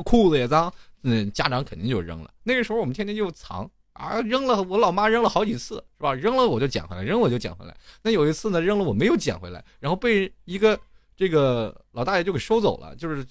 [0.04, 0.72] 裤子也脏，
[1.04, 2.30] 嗯，家长肯定就扔了。
[2.42, 6.12] 那个时候我们天天就藏啊，扔了，我老妈扔了好几次，是吧？
[6.12, 7.76] 扔了我就捡回来，扔我就捡回来。
[8.02, 10.78] 那有一次呢，扔了我没有捡回来，然后被一个
[11.16, 13.24] 这个老大爷就给收走了，就是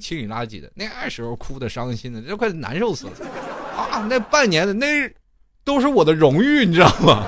[0.00, 0.72] 清理垃圾的。
[0.74, 3.12] 那时候哭的伤心的，这快难受死了
[3.76, 4.06] 啊！
[4.08, 5.12] 那半年的那。
[5.66, 7.26] 都是我的荣誉，你知道吗？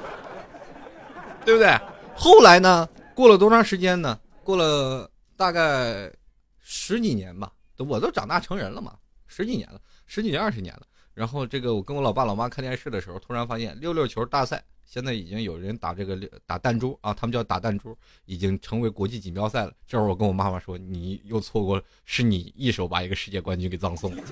[1.46, 1.74] 对不对？
[2.14, 2.86] 后来呢？
[3.14, 4.20] 过了多长时间呢？
[4.44, 6.12] 过了大概
[6.60, 7.50] 十几年吧，
[7.84, 8.94] 我都长大成人了嘛，
[9.26, 10.82] 十几年了，十几年二十年了。
[11.14, 19.72] 然后这个我跟我老爸老妈看电视的时候，突然发现溜溜球大赛现在已经有人打这个打弹珠啊，他们叫打弹珠，已经成为国际锦标赛了。
[19.86, 24.22] 这会儿我跟我妈妈说：“你又错过了，是你一手把一个世界冠军给葬送了。”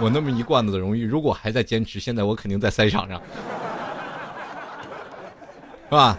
[0.00, 3.20] 我那么一罐子的荣誉，如果还在坚持，现在我肯定在赛场上，
[5.84, 6.18] 是吧？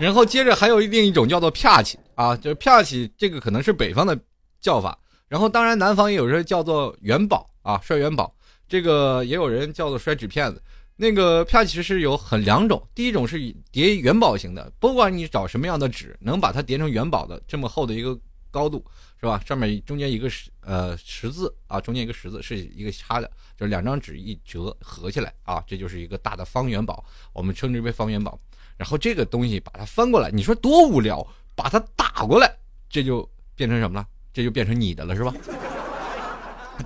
[0.00, 4.18] 然后接着还有另一种叫做啪起啊，就是啪起，这个可能是北方的
[4.60, 4.98] 叫法。
[5.32, 8.36] 然后当然南方也有人叫做元宝啊，摔元宝，
[8.68, 10.62] 这个也有人叫做摔纸片子。
[10.94, 13.38] 那个啪起是有很两种，第一种是
[13.70, 18.14] 叠元宝型的，不管你找什么样的纸，能把它叠成元宝的这么厚的一个
[18.50, 18.84] 高度。
[19.18, 19.40] 是吧？
[19.46, 28.38] 上面中间一个十呃十字啊，中间一个十字是一个叉的，就是两张纸一折合起来啊，这就是一个大的方元宝，我们称之为方元宝。
[28.76, 32.54] 然后这个东西把它翻过来，你说多无聊，把它打过来，
[32.90, 34.06] 这就变成什么了？
[34.32, 35.34] 这就变成你的了，是吧？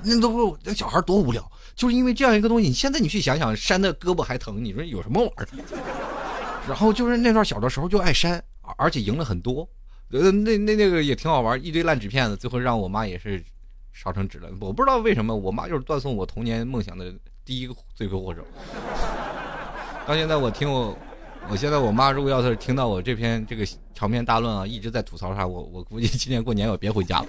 [0.02, 2.68] 那都不那小孩多无聊，就是因为这样一个东西。
[2.68, 5.48] 你现在你去想想，扇的胳膊还疼，你说有什么玩意儿？
[6.68, 8.42] 然后就是那段小的时候就爱扇，
[8.76, 9.66] 而且赢了很多。
[10.10, 13.42] 呃，那那那个也挺好玩，一堆烂纸片子，最后让我妈也是
[13.92, 14.48] 烧成纸了。
[14.60, 18.44] 我不知道为什么，我妈就是断送我童年梦想的第一个罪魁祸首。
[20.06, 20.96] 到现在我听我，
[21.48, 27.26] 我现在我妈如果要是听到我这篇这个长篇大论啊，一直在吐槽她，我我估计今年过年我别回家了。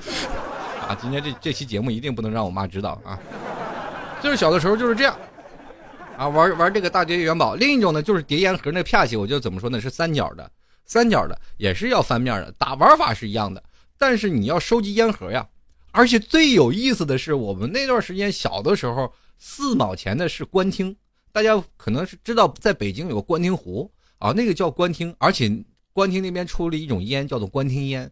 [0.87, 3.19] 啊，今天这这期节目一定不能让我妈知道啊。
[4.21, 5.15] 就是小的时候就是这样，
[6.17, 7.53] 啊，玩玩这个大叠元宝。
[7.55, 9.79] 另一种呢，就是叠烟盒那啪起，我就怎么说呢？
[9.79, 10.49] 是三角的。
[10.85, 13.61] 三角的也是要翻面的，打玩法是一样的，
[13.97, 15.45] 但是你要收集烟盒呀。
[15.91, 20.95] 而且最有意思的是，我们那段时间小的时候，四毛钱的是官厅，
[21.31, 25.51] 大家可能是知道，在北京有个官厅湖啊，那个叫官厅，而且
[25.93, 28.09] 官厅那边出了一种烟，叫做官厅烟，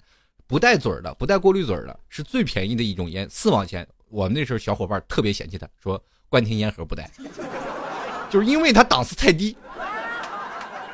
[0.47, 3.87] 不带嘴儿的，不带过滤嘴儿的，是最便宜的一种烟，四毛钱。
[4.09, 7.09] 我们那时候小伙伴特别嫌弃他，说官厅烟盒不带，
[8.29, 9.55] 就是因为它档次太低。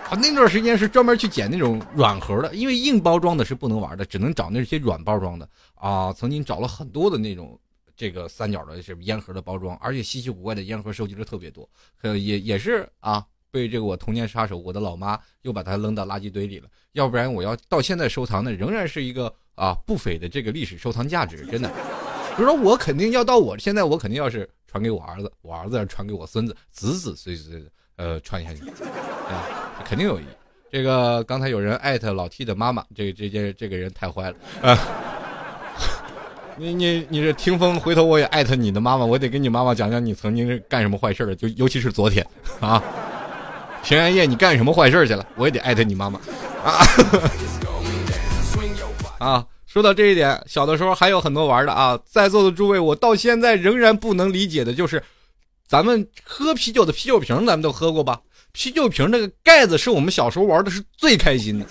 [0.10, 6.12] 啊，那段时间是专门去捡那种软盒的，因为硬包装的是不能玩的，只能找那些软包装的啊。
[6.12, 7.58] 曾经找了很多的那种
[7.96, 11.70] 这个三角的是烟盒的包装，而且稀奇古怪的烟盒收集的特别多，
[12.02, 16.68] 呃，也也是啊，被这个我童年杀手我的老妈又把它扔到垃圾堆里了。
[16.94, 21.70] 要不然我要到现在收藏的仍然是一个啊不菲的这个历史收藏价值，真的。
[22.32, 27.66] 就是说我肯定要到我现在我肯定要是传给我儿子，我儿子要传给我孙子，子子孙孙
[27.98, 28.62] 呃传下去，
[29.30, 29.84] 啊。
[29.84, 30.28] 肯定有意义。
[30.72, 34.80] 这个刚才有人艾特老 T 的妈妈，这个这件这个人太坏了啊！
[36.56, 42.26] 你你你这听风，回头我也艾特你的妈妈，我得跟你妈妈讲讲你曾经是干什么坏事了，就尤其是昨天
[42.62, 42.82] 啊，
[43.84, 45.26] 平安夜你干什么坏事去了？
[45.36, 46.20] 我也得艾特你妈妈
[46.64, 46.86] 啊！
[49.20, 55.04] 啊，说到这一点，小的时候还有很多玩的啊，在座的诸位，我到现在仍然不能理解的就是，
[55.68, 58.22] 咱们喝啤酒的啤酒瓶，咱们都喝过吧？
[58.52, 61.66] 啤酒瓶那个盖子是我们小时候玩的是最开心的。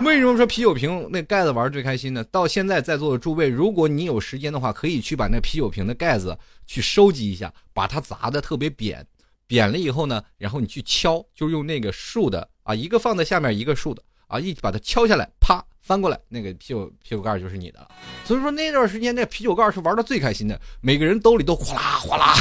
[0.00, 2.24] 为什么说啤酒瓶那盖子玩最开心呢？
[2.24, 9.06] 到现在在座的诸位，如果你有时间的话，可以去把那啤酒瓶的盖子去收集一下，把它砸的特别扁，
[9.52, 17.88] 扁了以后呢，然后你去敲，就用那个竖的啊，一个放在下面，一个竖的啊，一把它敲下来，啪翻过来，那个啤酒啤酒盖就是你的了。
[18.24, 22.34] 所以说那段时间那啤酒盖是玩的最开心的，每个人兜里都哗啦哗啦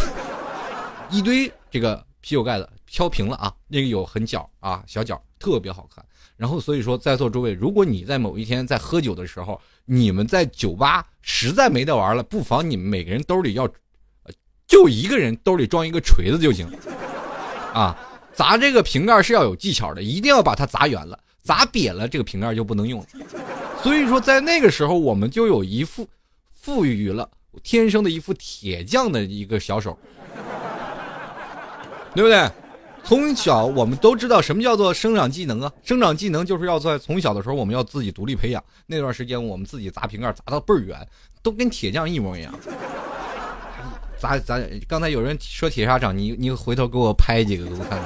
[1.12, 2.70] 一堆这个啤酒盖子。
[2.88, 6.06] 敲平了啊，那个有很角啊，小角特别好看。
[6.36, 13.66] 然后所以说，在座诸位，如果你在某一天在喝酒的时候，你们在酒吧实在没得玩了，不妨你们每个人兜里要，
[14.68, 16.68] 就一个人兜里装一个锤子就行。
[17.74, 17.98] 啊，
[18.34, 23.08] 砸这个瓶盖是要有技巧的，一定要把它砸圆了，砸瘪了这个瓶盖就不能用了。
[23.82, 26.08] 所以说，在那个时候，我们就有一副
[26.54, 27.30] 赋予了
[27.64, 29.98] 天生的一副铁匠的一个小手，
[32.14, 32.50] 对不对？
[33.04, 35.72] 从小我们都知道什么叫做生长技能啊？
[35.84, 38.64] 生长技能就是要在从小的时候我们要自己独立培养。
[38.86, 40.96] 那段时间我们自己砸瓶盖砸到倍儿圆，
[41.42, 42.54] 都跟铁匠一模一样。
[44.22, 48.00] 砸砸，刚才有人说铁砂掌，你你回头给我拍几个给我看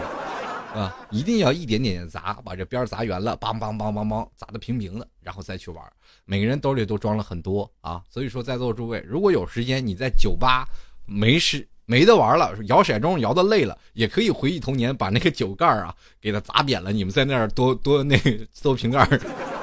[0.71, 5.83] 看，啊，一定要一点点砸，把这边砸圆了，梆梆梆梆梆，砸的平平的，然后再去玩。
[6.23, 10.65] 每个人兜里都装了很多啊，所以说在座诸位，如果有时间你在酒吧
[11.05, 11.67] 没事。
[11.87, 16.91] 没得玩了，摇骰盅摇的累了，也可以回忆童年，把那个酒盖啊给它砸扁了。
[16.91, 18.19] 你们在那儿多多那
[18.51, 19.07] 搜 瓶盖，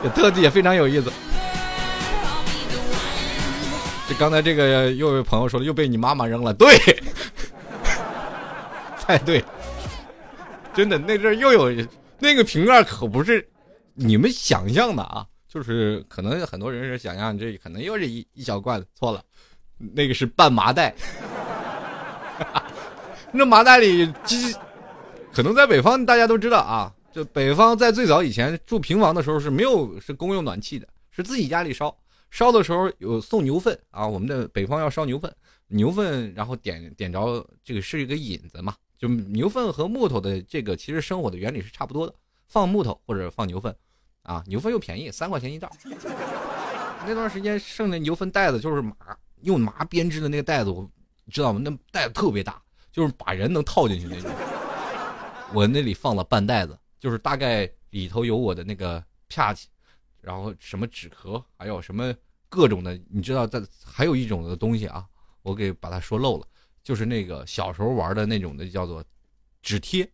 [0.05, 1.11] 也特技也非常有意思。
[4.15, 6.69] 刚才这个又有朋友说了，又被你妈妈扔了，对，
[9.01, 9.45] 太对，
[10.75, 11.87] 真的那阵又有
[12.19, 13.47] 那个瓶盖可不是
[13.95, 19.23] 你们想象的啊，就是可能很多人是想象这可能又是一一小罐子，错了，
[19.79, 20.95] 那个是半麻袋。
[23.33, 24.55] 那麻袋里鸡，
[25.33, 26.93] 可能在北方大家都知道啊。
[27.13, 31.95] 就北方在最早以前住平房的时候是没有是公用暖气的，是自己家里烧。
[32.33, 35.33] 烧的时候有送牛粪啊，我们的北方要烧牛粪，
[35.69, 38.75] 牛粪然后点点着这个是一个引子嘛。
[38.99, 42.15] 就牛粪和木头的这个其实生火的原理是差不多的，
[42.49, 43.73] 放木头或者放牛粪，
[44.23, 45.71] 啊，牛粪又便宜，三块钱一袋。
[47.07, 48.97] 那段时间剩的牛粪袋子就是麻
[49.43, 50.91] 用麻编织的那个袋子，我。
[51.31, 51.61] 知道吗？
[51.65, 54.29] 那袋子特别大，就是把人能套进去那种。
[55.55, 59.67] 我那里放了半袋子，就是大概里头有我的那个啪叽，
[60.23, 62.15] 然后什么纸壳，还有什么
[62.49, 62.99] 各种的。
[63.11, 65.07] 你知道，在还有一种的东西啊，
[65.43, 66.47] 我给把它说漏了，
[66.83, 69.05] 就是那个小时候玩的那种的，叫做
[69.61, 70.11] 纸贴。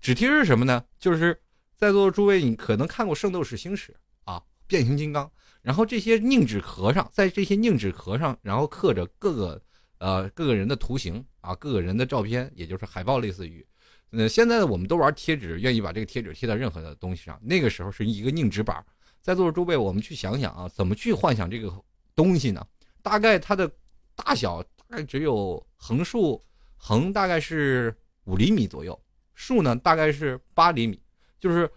[0.00, 0.84] 纸贴是什么呢？
[0.98, 1.40] 就是
[1.76, 3.96] 在座的诸位，你可能看过《圣斗士星矢》
[4.30, 5.30] 啊，变形金刚，
[5.62, 9.62] 然后这些硬纸壳上，在这些硬纸壳上，然后刻着各个。
[9.98, 13.64] 呃，各个人的图形啊，各个人的照片，也就是海报，类似于。
[14.10, 17.38] 那，现在我们都玩贴纸，愿意把这个贴纸贴到任何的东西上。
[17.40, 18.84] 那个时候是一个硬纸板，
[19.22, 21.72] 在座的诸位，我们去想想啊，怎么去幻想这个
[22.14, 22.66] 东西呢？
[23.02, 23.70] 大概它的
[24.14, 26.44] 大小大概只有横竖
[26.76, 29.00] 横大概是五厘米左右，
[29.34, 31.00] 竖呢大概是八厘米，
[31.40, 31.70] 就是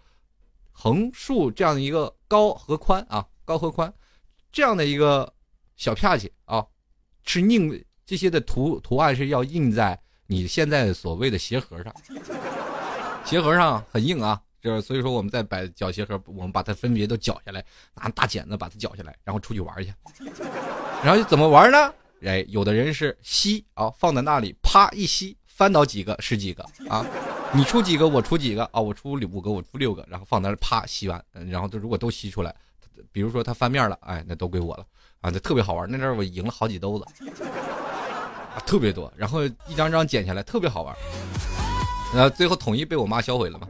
[0.72, 3.92] 横竖这样的一个高和宽啊，高和宽
[4.52, 5.32] 这样的一个
[5.76, 6.66] 小片子啊，
[7.24, 7.82] 是硬。
[8.04, 11.92] 这些的图图案是要印在你现在所谓的鞋盒上，
[13.24, 17.64] 鞋盒上很硬啊，就是所以说我们在摆绞鞋盒，我们把它分别都绞下来，
[17.94, 19.92] 拿大剪子把它绞下来，然后出去玩去。
[21.02, 21.92] 然后就怎么玩呢？
[22.22, 27.04] 哎，有的人是吸啊，放在那里，啪一吸，翻倒几个是几个啊？
[27.52, 28.80] 你出几个，我出几个啊？
[28.80, 32.54] 我出五个，我出六个，然后放那啪吸完，然后如果都吸出来，
[33.12, 34.84] 比如说它翻面了，哎，那都归我了
[35.20, 35.88] 啊，那特别好玩。
[35.88, 37.04] 那阵我赢了好几兜子。
[38.64, 40.96] 特别多，然后一张张剪下来，特别好玩。
[42.14, 43.68] 然后最后统一被我妈销毁了嘛。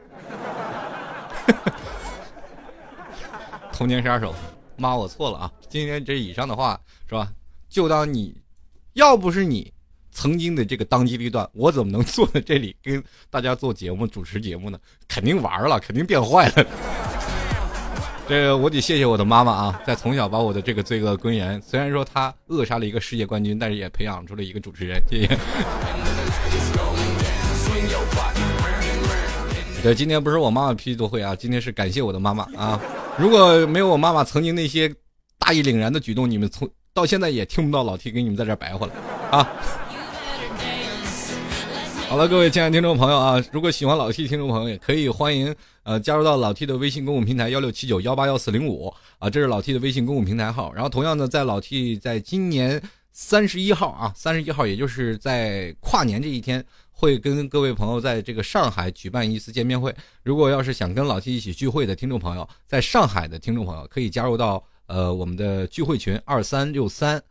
[3.77, 4.33] 童年杀手，
[4.75, 5.51] 妈，我错了啊！
[5.69, 7.31] 今天这以上的话是吧？
[7.69, 8.35] 就当你
[8.93, 9.71] 要不是你
[10.09, 14.79] 曾经的这个当机立断，我怎么能坐在这里跟大家做节目、主持节目呢？
[15.07, 16.65] 肯定玩了，肯定变坏了。
[18.27, 24.99] 这我得谢谢我的妈妈啊，在从小把我的这个罪恶根源，虽然说她扼杀了一个世界冠军，但是也培养出了一个主持人。
[25.07, 25.27] 谢谢。
[29.83, 32.81] 对，今天不是我妈妈批读会啊，今天是感谢我的妈妈啊。
[33.19, 34.93] 如果没有我妈妈曾经那些
[35.39, 38.93] 大义凛然的举动，你们从到现在也听不到老 T 给你们在这白话了
[39.31, 39.49] 啊。
[42.07, 50.71] 好了，各位亲爱的听众朋友啊，如果喜欢老 T 听众朋友，也可以欢迎呃加入到老 T 的微信公共平台幺六七九幺八幺四零五啊，这是老 T 的微信公共平台号。
[50.71, 52.79] 然后同样的，在老 T 在今年
[53.13, 56.63] 三十一号啊，三十一号，也就是在跨年这一天，
[56.97, 59.95] 会跟各位朋友在这个上海举办一次见面会。
[60.23, 67.21] 如果要是想跟老 T 一起聚会的听众朋友，在上海的听众朋友可以加入到呃我们的聚会群二三六三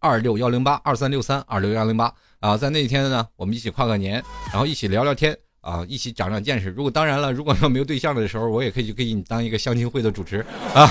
[0.00, 2.12] 二六幺零八二三六三二六幺零八。
[2.40, 6.68] 啊，在那一天呢，我们一起跨个年，然后一起聊聊天啊，一起长长见识。
[6.68, 10.44] 如果当然了，如果说没有对象的时候，我也可以就给你当一个相亲会的主持
[10.74, 10.84] 啊。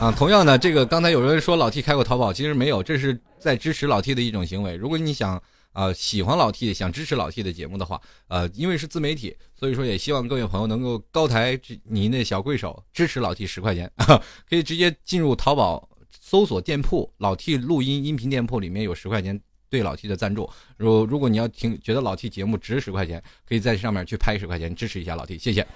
[0.00, 4.74] 啊，同样的，这个刚才有人说老 T 开过淘宝，其实没有，这是在支持老 T 的一种行为。
[4.74, 5.40] 如果你想
[5.72, 13.90] 啊喜欢老 T，想支持老 T 的节目的话，呃，因为是自媒体，所以说也希望各位朋友能够高抬您的小贵手，支持老 T 十块钱，
[14.48, 15.88] 可以直接进入淘宝。
[16.22, 20.48] 搜索店铺老 T 录音音频店铺里面有十块钱对老 T 的赞助。
[20.76, 25.66] 如如果你要听觉得老 T 节目值十块钱，可以在上面去拍十块钱支持一下老 T，谢谢。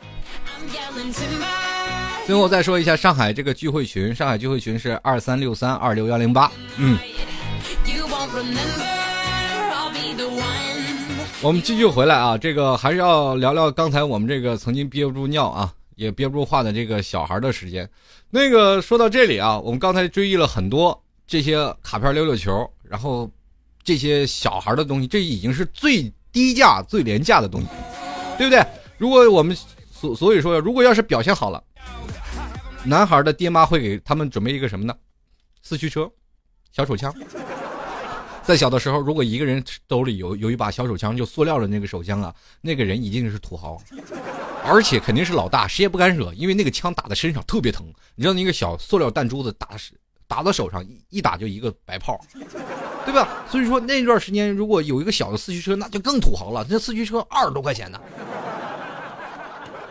[2.25, 6.53] 最后再说一下上海这个聚会群，上海聚会群是二三六三二六幺零八。
[6.77, 6.99] 嗯
[7.85, 9.14] ，You won't remember.
[11.43, 17.89] 我们继续回来啊，这个还是要聊聊刚才我们这个曾经憋不住尿啊，也憋不住话的这个小孩的时间。
[18.31, 23.31] 那个说到这里啊，我们刚才追忆了很多这些卡片溜溜球，然后
[23.83, 27.69] 这些小孩的东西，这已经是最低价、最廉价的东西，
[28.39, 28.65] 对不对？
[28.97, 29.55] 如果我们
[29.93, 31.63] 所所以说，如果要是表现好了，
[32.85, 34.95] 男孩的爹妈会给他们准备一个什么呢？
[35.63, 36.11] 四驱车、
[36.73, 37.15] 小手枪。
[38.45, 43.81] 在小的时候，如果一个人兜里有有一把小手枪，就塑料的那个手枪啊，那个人一定是土豪，
[44.65, 47.87] 而且肯定是老大，谁也不敢惹，因为那个枪打在身上特别疼。
[48.15, 49.71] 你知道那个小塑料弹珠子打
[50.27, 52.21] 打到手上，一一打就一个白泡，
[53.07, 53.45] 对吧？
[53.51, 56.67] 所以说那段时间如果有一个小的四驱车，那就更土豪了。
[56.69, 57.99] 那四驱车二十多块钱呢，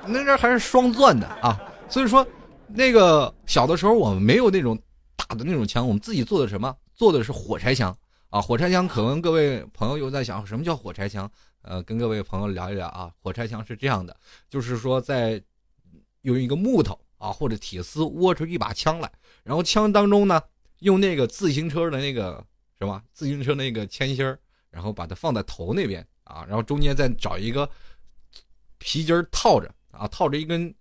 [0.05, 1.59] 那阵还是双钻的啊。
[1.89, 2.25] 所以说，
[2.67, 4.77] 那个小的时候我们没有那种
[5.15, 6.71] 大的那种枪，我们自己做的什么？
[6.93, 7.95] 做的是火柴枪。
[8.33, 11.31] 啊，火柴枪可能各位朋友又在想，什么叫火柴枪？
[11.61, 13.13] 呃，跟各位朋友聊一聊啊。
[13.21, 14.19] 火柴枪是这样的，
[14.49, 15.39] 就是说在
[16.21, 19.11] 用一个木头啊或者铁丝窝出一把枪来，
[19.43, 20.41] 然后枪当中呢
[20.79, 22.43] 用那个自行车的那个
[22.79, 24.39] 什么自行车那个铅芯儿，
[24.71, 27.69] 然后把它放在头那边啊，然后中间再找一个
[28.79, 30.73] 皮筋儿套着啊，套着一根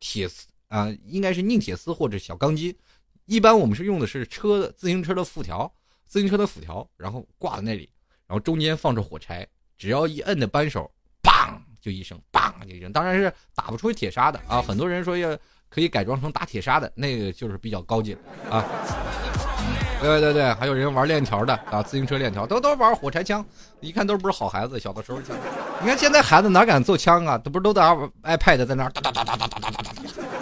[0.00, 2.74] 铁丝啊，应该是硬铁丝或者小钢筋。
[3.26, 5.70] 一般我们是用的是车自行车的辐条。
[6.14, 7.90] 自行车的辐条，然后挂在那里，
[8.28, 9.44] 然后中间放着火柴，
[9.76, 10.88] 只要一摁的扳手，
[11.24, 12.92] 砰就一声，砰就一声。
[12.92, 14.62] 当然是打不出铁砂的啊！
[14.62, 15.36] 很多人说要
[15.68, 18.64] 可以改装成打铁砂的，那个就是比较高级了啊。
[20.00, 23.44] 对对对，还有人玩链条的啊，自行车链条都都玩火柴枪，
[23.80, 24.78] 一看都不是好孩子。
[24.78, 25.18] 小的时候，
[25.80, 27.36] 你看现在孩子哪敢做枪啊？
[27.44, 27.82] 这不是都在
[28.22, 29.92] iPad 在那哒哒哒哒哒哒哒哒哒，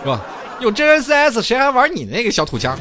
[0.02, 0.20] 是吧？
[0.60, 2.76] 有真人 CS，谁还玩你那个小土枪？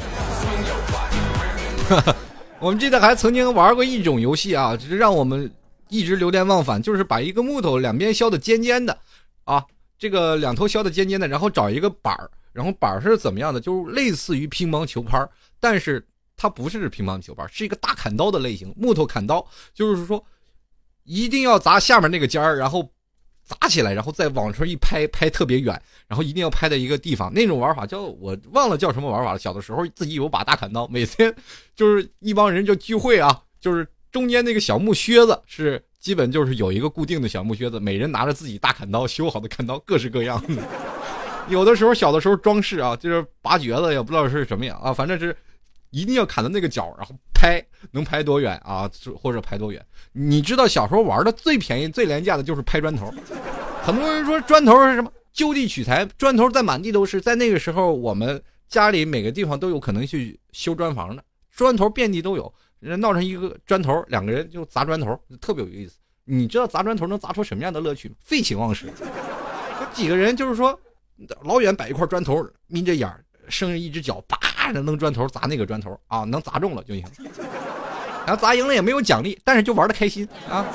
[1.88, 2.16] 哈 哈
[2.62, 5.52] 我们记得还曾经玩过一种游戏啊，就是让我们
[5.90, 8.96] 一直流连忘返，就是把一个木头两边削的尖尖的，
[9.46, 9.66] 啊，
[9.98, 13.60] 这个两头削的尖尖的，然后找一个板儿，然后板儿是怎么样的？
[13.60, 15.28] 就是类似于乒乓球拍，
[15.60, 16.06] 但是
[16.38, 19.44] 它不是乒乓球拍，是一个大砍刀的类型，木头砍刀，
[19.74, 20.24] 就是说
[21.04, 22.88] 一定要砸下面那个尖儿，然后
[23.60, 27.34] 砸起来，然后再往上一拍，拍特别远，然后一定要拍在一个地方。
[27.34, 29.40] 那种玩法叫我忘了叫什么玩法了。
[29.40, 31.34] 小的时候自己有把大砍刀，每天
[31.76, 40.64] 就是一帮人就聚会啊，就是中间那个小木靴子是基本就是有一个固定的小木靴子，每人拿着自己大砍刀，修好的砍刀各式各样的。
[41.50, 45.36] 有的时候小的时候装饰啊，就是拔橛子，也不知道是什么样啊，反正是
[45.90, 48.88] 一定要砍到那个角，然后拍能拍多远啊，
[49.20, 49.84] 或者拍多远。
[50.12, 53.12] 你知道小时候玩的最便宜、最廉价的就是拍砖头。
[53.82, 55.12] 很多人说砖头是什么？
[55.34, 57.20] 就地取材，砖头在满地都是。
[57.20, 62.54] 在那个时候，我们家里每个地方都有可能去修砖房的，砖头遍地都有。
[62.80, 65.96] 人闹成一个砖头，两个人就砸砖头，特别有意思。
[66.26, 68.16] 你知道砸砖头能砸出什么样的乐趣吗？
[68.20, 68.86] 废寝忘食。
[68.86, 70.80] 有几个人就是说，
[71.44, 73.10] 老远摆一块砖头，眯着眼，
[73.52, 77.06] 剩下一只脚，啪的扔砖头砸那个砖头啊，能砸中了就行。
[78.26, 80.66] 然后砸赢了也没有奖励，但是就玩的开心啊。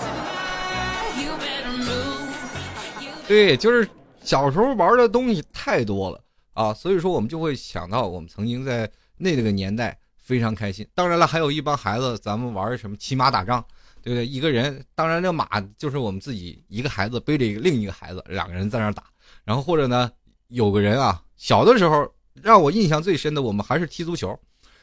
[3.26, 3.88] 对，就是
[4.22, 6.20] 小时候玩的东西太多了
[6.54, 10.86] 啊，所以说我们就会想到我们曾经在那个年代非常开心。
[10.94, 13.64] 当然了，还有一帮孩子，咱们玩什么骑马打仗，
[14.02, 14.26] 对不对？
[14.26, 19.04] 一个人，当然这马就是我们自己一个孩子背着一个另一个孩子，两个人在那打。
[19.44, 20.10] 然后或者呢，
[20.48, 22.08] 有个人啊，小的时候
[22.42, 24.38] 让我印象最深的，我们还是踢足球。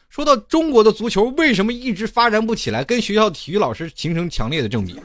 [0.10, 5.00] 说到中国的足球为什么一直发展不起来，跟学校体育老师形成强烈的正比。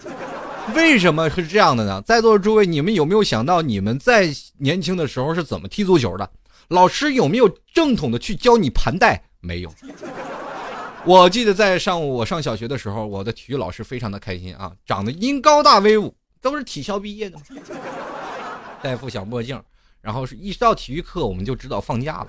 [0.75, 2.03] 为什么是这样的呢？
[2.03, 4.29] 在座的诸位，你们有没有想到你们在
[4.59, 6.31] 年轻的时候是怎么踢足球的？
[6.69, 9.23] 老师有没有正统的去教你盘带？
[9.41, 9.73] 没有。
[11.07, 17.39] 我记得在上午我上小学的时候，我的体育老师非常的开心啊，长得因高大威武，都是体校毕业的，
[18.83, 19.59] 戴副小墨镜，
[20.09, 22.29] 然后是一到体育课我们就知道放假了。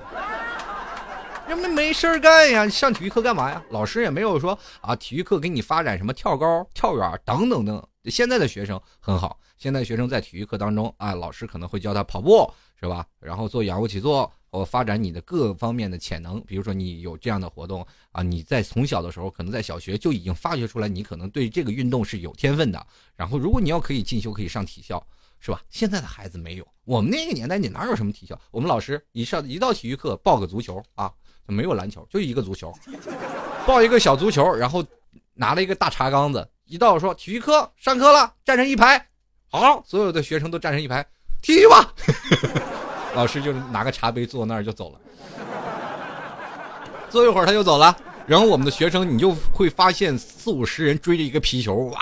[1.47, 3.63] 人们没事儿干呀，上体育课干嘛呀？
[3.69, 7.81] 老师也没有说啊，体育课给你发展什么跳高、跳远等等等。
[8.07, 12.51] 现在的学生很好，现在学生在体育课当中啊，老师可能会教他跑步，
[12.81, 13.05] 是吧？
[13.21, 16.41] 然后做仰卧起坐，或发展你的各方面的潜能。
[16.41, 22.87] 比如说你有这样的活动啊，你在从小的时候，可能在小学就已经发掘出来，你可能对这个运动是有天分的。
[23.15, 25.01] 然后如果你要可以进修，可以上体校，
[25.39, 25.61] 是吧？
[25.69, 28.39] 现在的孩子没有，我们那个年代你哪有什么体校？
[28.51, 31.11] 我们老师一上一到体育课报个足球啊。
[31.51, 32.71] 没有篮球，就一个足球，
[33.65, 34.85] 抱一个小足球，然后
[35.33, 39.03] 拿了一个大茶缸子，一到说体育课上课了，站成一排，
[39.49, 41.03] 好，所有的学生都站成一排，
[41.41, 41.91] 踢吧。
[43.17, 44.99] 老师就拿个茶杯坐那儿就走了，
[47.09, 47.97] 坐一会儿他就走了。
[48.27, 51.99] 然后我们的学生，你就会发现四五十人追着一个皮球，哇，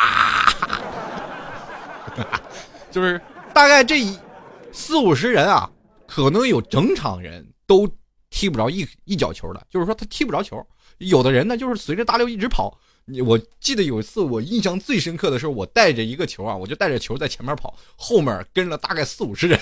[2.91, 3.19] 就是
[3.53, 4.17] 大概这一
[4.71, 5.69] 四五十人啊，
[6.07, 7.88] 可能有整场人都
[8.29, 10.65] 踢不着一一脚球的，就是说他踢不着球。
[10.99, 12.77] 有的人呢，就是随着大流一直跑。
[13.25, 19.57] 我记得有一次我印象最深刻的是，我带着一个球啊，我就带着球在前面跑，后面跟了大概四五十人，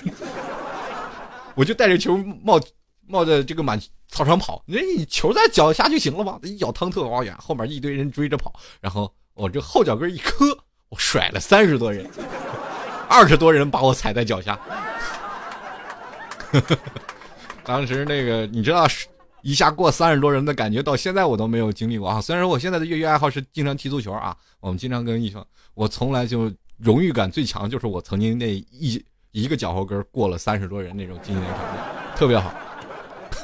[1.53, 2.59] 我就带着球冒
[3.05, 8.51] 冒着这个满操场跑，人你球在脚下就行了吧，一脚趟特老远，后面一堆人追着跑，
[8.81, 10.57] 然后我这后脚跟一磕，
[10.89, 12.09] 我甩了三十多人，
[13.15, 14.59] 二十多人把我踩在脚下。
[17.63, 18.85] 当时那个你知道，
[19.41, 22.19] 一下过三十多人的感觉，到现在我都没有经历过啊。
[22.19, 29.01] 虽然说我现在的业余爱好是经常踢足球啊，我们经常跟一说，我从来就荣誉感最强就是我曾经那一
[29.31, 31.43] 一个脚后跟过了三十多人那种经验，
[32.17, 32.53] 特别好。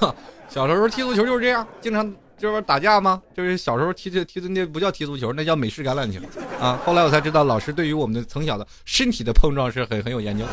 [0.50, 6.20] 小时候踢足球就是这样，经常就是打架吗，就是小时候踢踢踢的那不叫踢足球，那叫美式橄榄球
[6.60, 6.82] 啊。
[6.84, 10.44] 后来我才知道，老师对于我们的从小的身体的碰撞是很很有研究。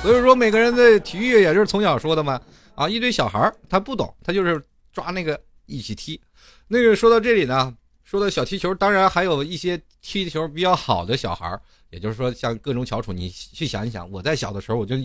[0.00, 2.40] 所以说，每个人的体育也是从小说的嘛
[2.74, 4.58] 啊，一堆小孩他不懂，他就是
[4.94, 6.18] 抓那个一起踢。
[6.66, 7.70] 那个说到这里呢，
[8.02, 14.96] 说到小踢球，当然还有一些踢球比较好的小孩也就是说像各种翘楚，你去想一想，我在小的时候我就。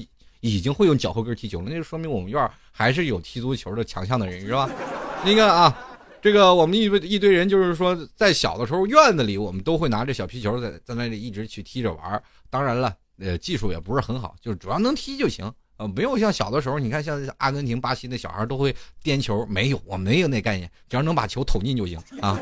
[0.41, 4.69] 已经会用脚后跟踢球了，那就说明我们院还是有踢足球的强项的人，是吧？
[5.25, 5.77] 你看啊，
[6.21, 15.51] 这个我们一一堆人，就是说在小的时候院子里，我们都会拿着小皮球在在那里一直去踢着玩当然了，呃，技术也不是很好，就是主要能踢就行。
[15.77, 22.37] 呃，没有像小的时候，你看像阿根廷、巴西那小孩都会颠球，没有，我没有那概念，只要能把球捅进就行啊。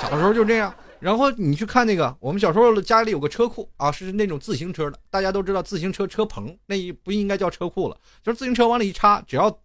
[0.00, 0.74] 小的时候就这样。
[1.00, 4.98] 然后你去看那个，我们小时候家里有个车库啊，是那种自行车的。
[5.08, 9.58] 大家都知道自行车车棚那一不应该叫车库了，就是自行车往里一插，只要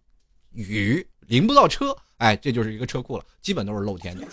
[0.52, 4.26] 雨淋不到车，哎，这就是一个车库了，基本都是露天的。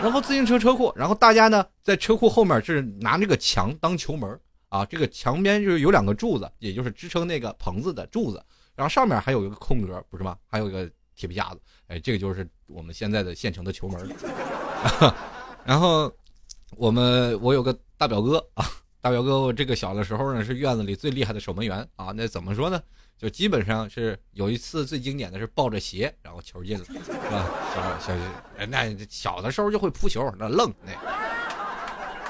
[0.00, 8.40] 然后自行车车库，然后大家呢在车库后面是拿这个墙当球门啊，这个墙边就是有两个柱子，也就是支撑那个棚子的柱子，
[8.76, 10.36] 然后上面还有一个空格，不是吗？
[10.46, 14.08] 还有一个铁皮架子，哎，这个就是我们现在的现成的球门。
[15.66, 16.08] 然后。
[16.76, 18.64] 我们我有个大表哥啊，
[19.00, 22.12] 大表哥，我这个小的时候呢是院子里最厉害的守门员啊。
[22.14, 22.80] 那怎么说呢？
[23.18, 26.92] 就基本上是有一次最经典的是抱着鞋，然后球进了，是
[27.30, 27.46] 吧？
[27.74, 30.92] 小小那小的时候就会扑球，那愣那。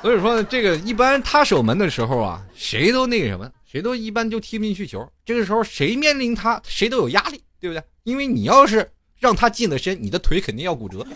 [0.03, 5.07] 所以说呢这个一般他守门的时候啊，谁都那个什么，谁都一般就踢不进去球。
[5.25, 7.85] 这个时候谁面临他，谁都有压力，对不对？
[8.03, 11.07] 因为你要是让他进了身，你的腿肯定要骨折。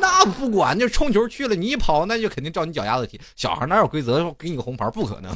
[0.00, 3.20] 那不管，就冲球去了，你一跑，那就肯定照你脚丫子踢。
[3.34, 4.88] 小孩哪有规则给你个红牌？
[4.90, 5.34] 不可能，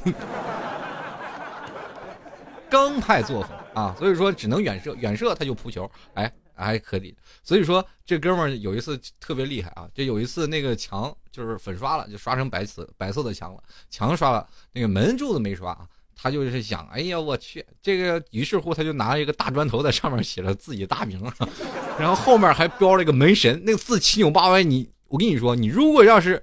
[2.68, 3.94] 刚派作风啊！
[3.98, 7.16] 所以说只能远射，远射他就扑球，哎，还可以。
[7.42, 9.88] 所以说这哥们儿有一次特别厉害啊！
[9.94, 15.86] 就有一次那个墙就是粉刷了，就刷成白瓷白色的墙了，墙刷了，那个门柱子没刷啊。
[16.22, 21.18] 他就是想，哎呀，我去，这个，于是乎他就拿了一个大砖头在上面写了自己大名，
[21.98, 24.62] 然后后面还标了一个门神，那个字七扭八歪。
[24.62, 26.42] 你，我跟你说，你如果要是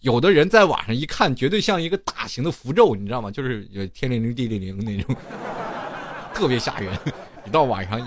[0.00, 3.30] 有的人在晚上一看，绝对像一个大型的符咒，你知道吗？
[3.30, 5.14] 就是天灵灵地灵灵那种，
[6.34, 6.92] 特别吓人。
[7.46, 8.04] 一到晚上一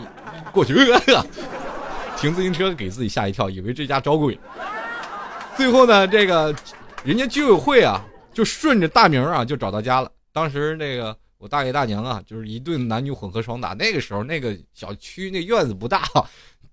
[0.52, 0.74] 过去，
[2.20, 4.38] 停自行车给自己吓一跳，以为这家招鬼。
[5.56, 6.54] 最后呢，这个
[7.06, 10.12] 人家居委会啊，就顺着大名啊，就找到家了。
[10.32, 13.74] 当时那个我大爷大娘啊，就是一顿男女混合双打。
[13.74, 16.04] 那个时候那个小区那院子不大，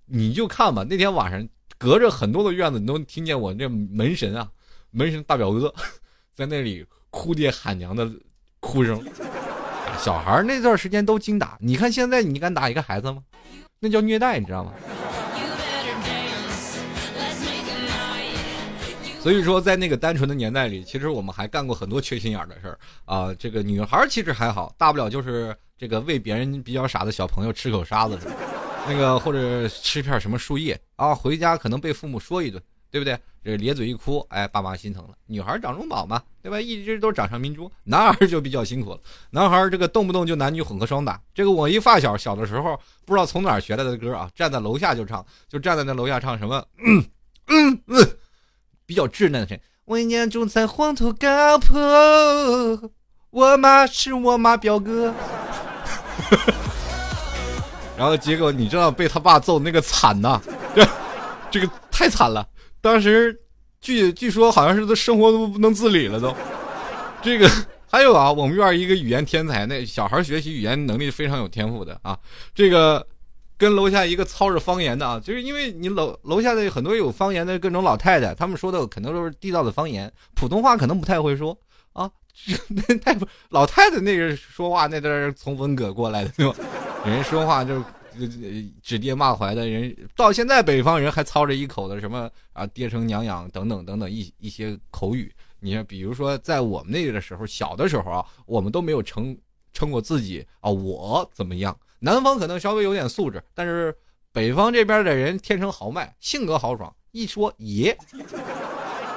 [0.06, 0.84] 你就看吧。
[0.88, 1.48] 那天晚上
[1.78, 4.48] 隔着很多的院子，你都听见我这门神啊，
[4.90, 5.74] 门神大表哥
[6.34, 8.10] 在那里哭爹喊娘的
[8.60, 9.02] 哭声。
[9.98, 13.22] 小孩那段时间都精打，你看现在你敢打一个孩子吗？
[13.78, 14.72] 那叫虐待，你知道吗？
[19.26, 23.34] 所以说，在那个单纯的年代里，其实我们还干过很多缺心眼的事儿啊。
[23.34, 28.16] 这个女孩其实还好，大不了就是这个喂别人比较傻的小朋友吃口沙子，
[28.86, 33.18] 那个或者吃片什么树叶啊，回家可能被父母说一顿，对不对？
[33.42, 35.10] 这咧嘴一哭，哎，爸妈心疼了。
[35.26, 36.60] 女孩掌中宝嘛，对吧？
[36.60, 37.68] 一直都掌上明珠。
[37.82, 39.00] 男孩就比较辛苦了，
[39.30, 41.20] 男孩这个动不动就男女混合双打。
[41.34, 47.04] 这个我一发小小的时候不知道从哪儿学来的歌啊，站在楼下就唱，就站在那楼下唱什么，嗯
[47.48, 48.08] 嗯嗯。
[48.86, 49.62] 比较稚嫩的声音。
[49.84, 52.90] 我年住在黄土高坡，
[53.30, 55.12] 我妈是我妈表哥。
[57.96, 60.40] 然后结果你知道被他爸揍那个惨呐，
[60.74, 60.88] 这
[61.50, 62.46] 这个太惨了。
[62.80, 63.38] 当时
[63.80, 66.34] 据据说好像是都生活都不能自理了都。
[67.22, 67.48] 这个
[67.90, 72.18] 还有啊，我们院一个语言天才，那小孩学习语言能力非常有天赋的啊。
[72.54, 73.06] 这个
[73.58, 81.56] 跟楼下一个操着方言的啊，就是因为你楼楼下的很多有方言的各种老太太，他们说的可能都是地道的方言，普通话可能不太会说
[81.92, 82.10] 啊。
[82.68, 86.54] 那太老太太那个说话那都是从文革过来的对吧？
[87.06, 87.84] 人说话就是
[88.82, 95.32] 指爹骂槐的人，到现在北方人还操着一口的什么啊爹生娘养等等等等一一些口语。
[95.60, 99.34] 你看，比如说在我们那个时候，小的时候啊，我们都没有称
[99.72, 101.74] 称过自己啊我怎么样。
[101.98, 103.96] 南方可能稍微有点素质，但是
[104.32, 107.96] 北方这边的人天生豪迈，性格豪爽，一说爷，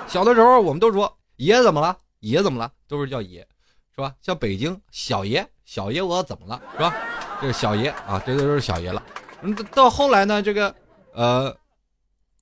[0.08, 1.98] 小的时候我们都说爷怎么了？
[2.20, 2.72] 爷怎么了？
[2.88, 3.48] 都是叫爷，
[3.94, 4.14] 是吧？
[4.22, 6.62] 像北京小爷，小爷我怎么了？
[6.74, 6.96] 是吧？
[7.42, 9.02] 这个小爷啊，这都是小爷了。
[9.42, 10.74] 嗯，到后来呢，这个
[11.14, 11.56] 呃，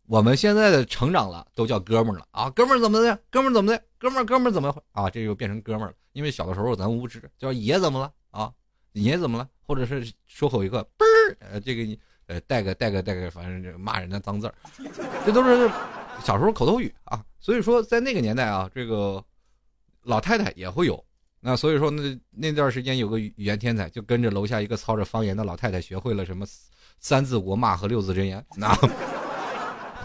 [0.07, 2.49] 我们现在的成长了，都叫哥们儿了啊。
[2.49, 3.19] 哥们儿怎么的？
[3.29, 3.83] 哥们儿怎么的？
[3.99, 5.09] 哥们儿哥们儿怎么啊？
[5.09, 5.93] 这就变成哥们儿了。
[6.13, 8.11] 因为小的时候咱无知，叫爷怎么了
[8.99, 9.03] 啊？
[9.03, 9.47] 爷怎么了？
[9.65, 14.53] 或者是说口一个嘣儿，呃，这个呃带个带个带个，反正这骂人的脏字儿，
[15.25, 15.69] 这都是
[16.23, 17.23] 小时候口头语啊。
[17.39, 19.23] 所以说，在那个年代啊，这个。
[20.03, 21.03] 老太太也会有，
[21.41, 26.45] 那所以说那那段时间有个语言天才，就跟着楼下一个操着方言的老太太学会了什么
[26.97, 28.41] 三字国骂和六字真言。
[28.55, 28.73] 那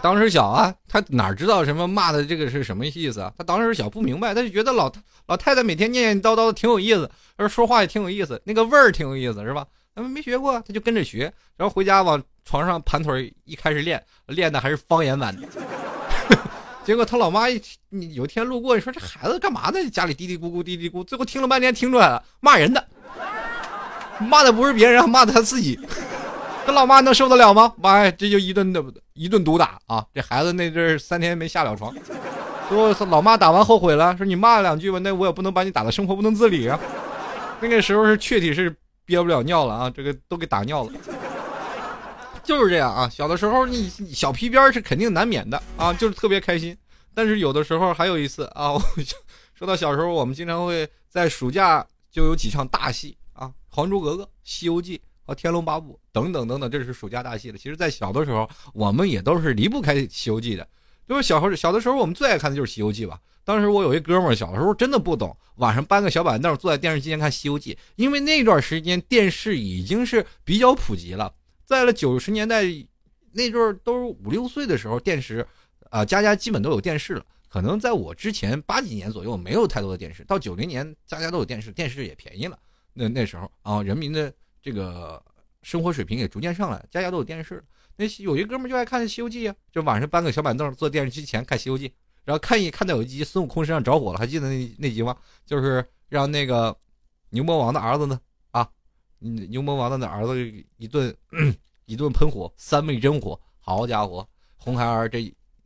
[0.03, 3.31] 当时小啊，他哪知道什么骂的这个是什么意思啊？
[3.37, 4.91] 他当时小不明白，他就觉得老
[5.27, 9.65] 老太太每天念念叨叨的挺有意思，而说话也挺有意思，那个味儿挺有意思，是吧？
[9.95, 15.47] 他们没学过，他就跟着学，然后回家往床上盘腿，一开始练，练的还是方言版的。
[16.83, 19.89] 结果他老妈一你有天路过，你说这孩子干嘛呢？
[19.89, 22.85] 家里嘀嘀咕咕嘀嘀咕，最后听了半天听出来了，骂人的，
[24.19, 25.79] 骂的不是别人，骂的他自己。
[26.65, 27.73] 他老妈能受得了吗？
[27.77, 28.83] 妈呀，这就一顿的
[29.13, 30.05] 一顿毒打啊！
[30.13, 31.93] 这孩子那阵三天没下了床，
[32.69, 36.79] 说老妈打完后悔了，说你骂两句吧，那我也不能把你打的生活不能自理啊。
[37.59, 38.73] 那个时候是确体是
[39.05, 40.91] 憋不了尿了啊，这个都给打尿了。
[42.43, 46.77] 就是这样啊，小的时候你小皮鞭是肯定难免的啊，就是特别开心。
[47.13, 48.73] 但是有的时候还有一次啊，
[49.53, 57.57] 说到小时候，我们经常会在暑假就有几场大戏啊，《还珠格格》《西游记》和《天龙八部》等等等等，这是暑假大戏了。
[57.57, 60.67] 其实，在小的时候，我们也都是离不开《西游记》的。
[61.07, 63.19] 就是小时候小的时候，我们最爱看的就是《西游记》吧。
[63.43, 71.33] 当时我有一哥们儿，小时候真的不懂，晚上搬个小板凳坐在电视机前看《西游记》，因为那段时间电视已经是比较普及了。
[71.65, 72.63] 在了九十年代
[73.33, 75.45] 那阵儿，都是五六岁的时候，电视
[75.89, 77.25] 啊，家家基本都有电视了。
[77.49, 82.57] 可能在我之前八几年左右没有太多的电视，到九零年家家都有电视，电视也便宜了。
[82.93, 84.33] 那那时候啊，人民的
[84.63, 85.21] 这个
[85.61, 87.63] 生活水平也逐渐上来，家家都有电视。
[87.97, 91.89] 那有一哥们就爱看《西游记》啊，就晚上搬个小板凳坐电视机前看《西游记》，
[92.23, 95.15] 然后看一看到有一集孙悟空身上着火了，还记得那那集吗？
[95.45, 96.75] 就是让那个
[97.29, 98.19] 牛魔王的儿子呢
[98.51, 98.67] 啊。
[99.19, 100.35] 牛魔王的那儿子
[100.77, 101.15] 一顿
[101.85, 105.19] 一顿喷火，三昧真火，好家伙，红孩儿这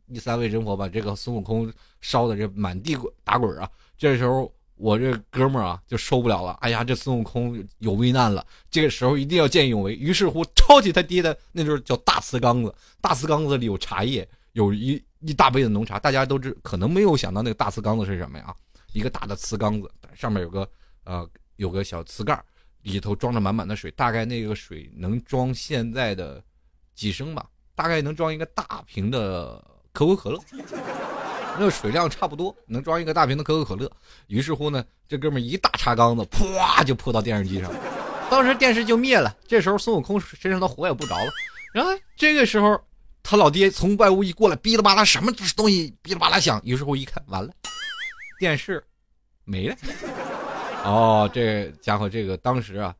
[0.06, 3.70] 一三昧真火把这个孙悟空烧的这满地打滚啊！
[3.96, 9.94] 这时候我这哥们儿啊就受不了了，哎呀，这孙悟空有危难了，这个时候一定要见义勇为。
[9.94, 15.98] 于是乎抄起他爹的那就是叫大瓷缸子，大瓷缸子里有茶叶，有一一大杯的浓茶。
[15.98, 18.54] 大家都知可能没有想到那个大瓷缸子是什么呀？
[18.92, 20.68] 一个大的瓷缸子，上面有个
[21.04, 22.42] 呃有个小瓷盖。
[22.82, 26.42] 里头装着满满的水，大概那个水能装现在的
[26.94, 29.62] 几升吧，大概能装一个大瓶的
[29.92, 30.40] 可口可乐，
[31.54, 33.90] 那个水量差不多能装一个大瓶的可口可乐。
[34.26, 37.72] 于是乎呢，这哥们一大茶缸子，噗就泼到电视机上，
[38.30, 39.36] 当时电视就灭了。
[39.46, 41.32] 这时候孙悟空身上的火也不着了。
[41.72, 42.80] 然后这个时候，
[43.22, 46.60] 他老爹从外屋一过来，哔哩吧啦什么东西哔哩吧啦响。
[46.64, 47.52] 于是乎一看，完了，
[48.38, 48.82] 电视
[49.44, 49.76] 没了。
[50.84, 52.94] 哦，这家伙，这个当时啊，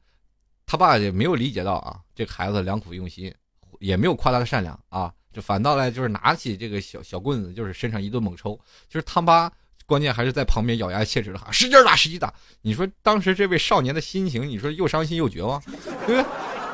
[0.67, 3.33] 他爸也没有理解到啊，这孩子良苦用心，
[3.79, 8.59] 也没有夸他的善良啊，反倒来就是拿起这个小小棍子，就是身上一顿猛抽。
[8.89, 9.51] 就是他妈，
[9.87, 12.33] 关键还是在旁边咬牙切齿的喊：“使劲打，使劲打！”
[12.63, 15.61] 你说当时这位少年的心情，你说又伤心又绝望，
[16.07, 16.25] 对不对？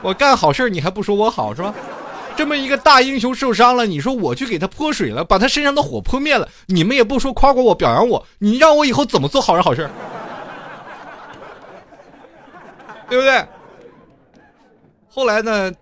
[0.03, 1.75] 我干好事你还不说我好是吧？
[2.37, 9.89] 这么一个大英雄受伤了，你说我去给他泼水了，把他身上的火泼灭了，你们也不说夸夸我、表扬我，你让我以后怎么做好人好事？
[13.09, 13.47] 对不对？
[15.09, 15.73] 后来呢，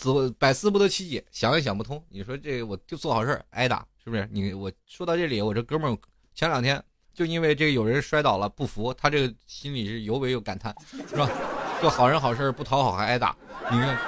[0.00, 2.02] 思百思不得其解，想也想不通。
[2.08, 4.26] 你说这我就做好事挨打，是不是？
[4.32, 5.96] 你我说到这里，我这哥们
[6.34, 6.82] 前两天
[7.12, 10.74] 就因为这个有人摔倒了不服，他这个心里是尤为有感叹，
[11.08, 11.28] 是吧？
[11.82, 13.36] 做好人好事不讨好还挨打，
[13.70, 13.98] 你看，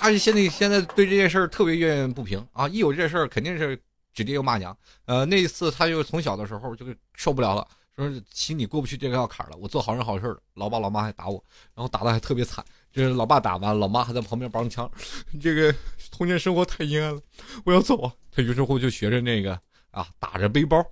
[0.00, 2.68] 而且现在现在对这件事儿特别怨怨不平啊！
[2.68, 3.78] 一有这事儿，肯定是
[4.14, 4.76] 指定要骂娘。
[5.06, 7.66] 呃，那一次他就从小的时候就受不了了，
[7.96, 9.56] 说心里过不去这个坎儿了。
[9.56, 11.42] 我做好人好事，老爸老妈还打我，
[11.74, 12.64] 然后打的还特别惨。
[12.92, 14.90] 这老爸打完，老妈还在旁边帮腔。
[15.40, 15.74] 这个
[16.10, 17.20] 童年生活太阴暗了，
[17.64, 18.12] 我要走啊！
[18.30, 19.58] 他于是乎就学着那个
[19.90, 20.84] 啊，打着背包，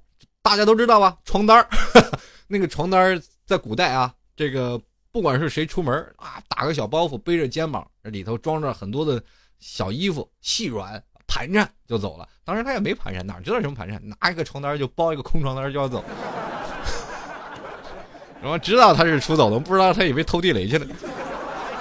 [0.43, 1.17] 大家都知道吧？
[1.25, 1.69] 床单儿，
[2.49, 4.81] 那个床单在古代啊，这个。
[5.13, 9.23] 不管是谁出门啊，打个小包袱背着肩膀，里头装着很多的
[9.61, 12.29] 小衣服、细软盘缠就走了。
[12.45, 16.05] 当时他也没盘缠，哪知道什么盘缠，拿一个床单就包一个空床单就要走。
[18.43, 20.87] 然后知道他是出走的，不知道他以为偷地雷去了。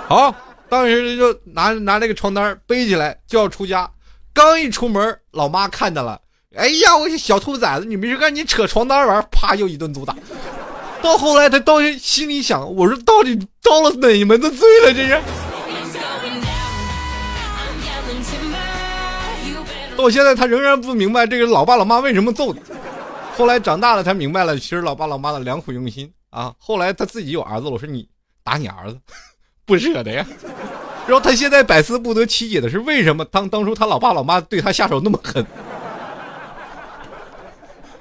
[0.08, 0.36] 好，
[0.70, 3.89] 当时就拿拿那个床单背起来就要出家，
[4.34, 6.22] 刚一出门，老妈看见了，
[6.56, 10.16] 哎呀，我小兔崽子，你没事干，你扯床单玩，啪又一顿毒打。
[11.01, 14.93] 到后来，他到心里想：“我说到底遭了哪门子罪了？
[14.93, 15.22] 这是。”
[19.95, 22.60] 到现在，他仍然不明白这个老爸老妈为什么揍他。
[23.36, 26.53] 后来长大了才明白了，其实老爸老妈的良苦用心啊。
[26.58, 28.08] 后来他自己有儿子了，我说你
[28.43, 28.99] 打你儿子，
[29.66, 30.26] 不舍得呀。
[31.07, 35.45] 然后他现在百思不得其解的是，为什么当当初他老爸老妈对他下手那么狠？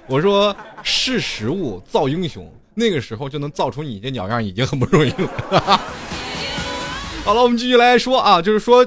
[0.07, 2.51] 我说识时务造英雄。
[2.77, 5.29] 那个时候就能造出你这鸟样，已经很不容易了。
[7.25, 8.85] 好了，我们继续来说啊，就是说，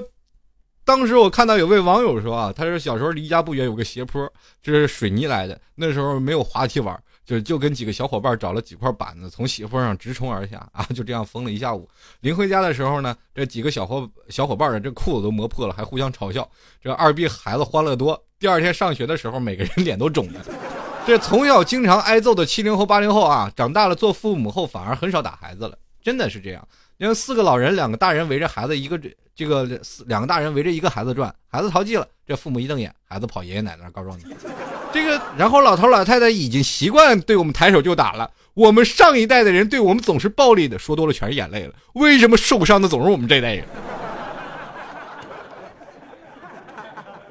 [0.84, 4.30] 当时我看到有位网友说啊，他说小时候离家不远有个斜坡，
[4.62, 11.86] 这是水泥来的，那时候没有滑梯玩，就就跟几个小伙伴找了几块板子，从斜坡上直冲而下啊，就这样疯了一下午。
[12.22, 16.50] 临回家的时候呢，这几个小伙小伙伴的这裤子都磨破了，还互相嘲笑。
[16.82, 20.40] 这二逼孩子欢乐多，第二天上学的时候，每个人脸都肿了。
[21.06, 26.66] 这从小经常挨揍的七零后、八零后啊，长大了做父母后反而很少打孩子了，真的是这样。
[26.96, 28.98] 因为四个老人，两个大人围着孩子，一个
[29.38, 29.64] 这个
[30.08, 34.26] 两个大人围着一个孩子转，孩子淘气了，这父母一瞪眼，孩子跑爷爷奶奶那告状去。
[34.92, 38.32] 这个，然后老头老太太已经习惯对我们抬手就打了。
[38.56, 41.76] 我们上一代的人对我们总是暴力的，说多了全是眼泪了。
[41.94, 43.64] 为什么受伤的总是我们这代人？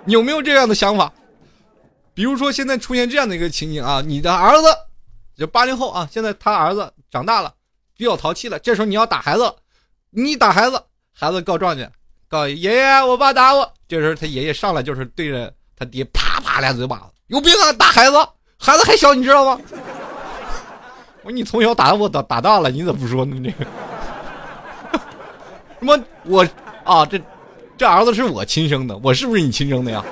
[0.07, 1.13] 有没有这样的想法？
[2.15, 4.69] 比如说，现在出现这样的一个情景啊，你的儿子，
[5.37, 7.53] 就八零后啊，现在他儿子长大了，
[7.97, 9.53] 比较淘气了，这时候你要打孩子，
[10.11, 10.81] 你打孩子，
[11.19, 11.89] 孩子告状去，
[12.29, 13.73] 告爷爷，我爸打我。
[13.89, 18.19] 这时候他爷爷上来就是对着他爹啪啪俩嘴巴子，有病啊，打孩子，
[18.59, 19.59] 孩子还小，你知道吗？
[21.25, 23.35] 我说你从小打我打打大了，你怎么不说呢？
[23.43, 23.71] 这个
[25.81, 26.47] 什么我
[26.85, 27.19] 啊，这
[27.79, 30.05] 这儿子是我亲生的，我是不是你亲生的呀？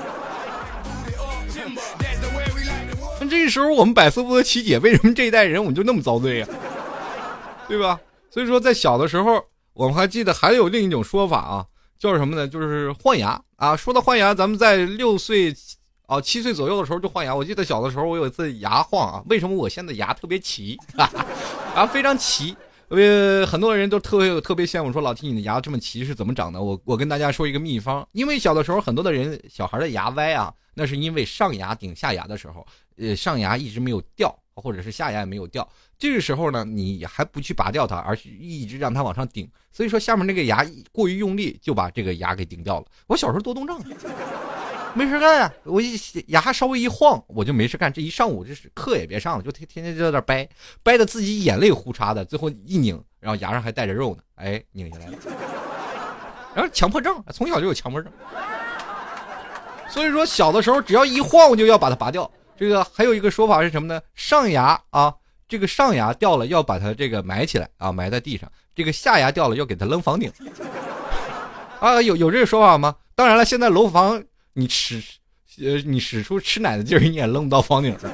[3.20, 6.48] 那这时候我们百思不得其解，为什么这一代人我们就那么遭罪呀？
[7.68, 8.00] 对吧？
[8.30, 9.44] 所以说，在小的时候，
[9.74, 11.66] 我们还记得还有另一种说法啊，
[11.98, 12.48] 叫什么呢？
[12.48, 13.76] 就是换牙啊。
[13.76, 15.54] 说到换牙，咱们在六岁
[16.06, 17.34] 啊七岁左右的时候就换牙。
[17.34, 20.78] 我记得小的时候，我有一次牙晃啊，为什么我现在牙特别齐
[21.74, 21.84] 啊？
[21.92, 22.56] 非常齐。
[22.88, 26.62] 呃，很多人都特别特别羡慕，说老提你的牙这么齐是怎么长的？
[26.62, 32.64] 我我跟大家说一个秘方，因为小的时候很多的人小孩的牙歪啊，那是因为上牙顶下牙的时候。
[32.96, 42.86] 呃，上牙一直没有掉，或者是下牙也没有掉，这个时候呢，你还不去拔掉它，而是一直让它往上顶，所以说下面那个牙过于用力，就把这个牙给顶掉了。
[43.06, 43.80] 我小时候多动症，
[44.94, 45.98] 没事干呀，我一
[46.28, 50.48] 牙稍微一晃，我就没事干，这一上午这是课也别上了，就天天天就在那掰，
[50.82, 55.18] 掰的自己眼泪胡茬的，最后一拧，然后牙上还带着肉呢，哎，拧下来了。
[56.54, 58.12] 然后强迫症，从小就有强迫症，
[59.88, 62.30] 所以说小的时候只要一晃我，就要把它拔掉。
[62.56, 64.00] 这个还有一个说法是什么呢？
[64.14, 65.14] 上牙啊，
[65.48, 70.32] 这个上牙掉了要把它这个埋起来啊，埋在地上；这个下牙掉了要给它扔房顶。
[71.80, 72.94] 啊，有有这个说法吗？
[73.14, 75.02] 当然了，现在楼房你使
[75.58, 78.10] 呃你使出吃奶的劲儿，你也扔不到房顶上。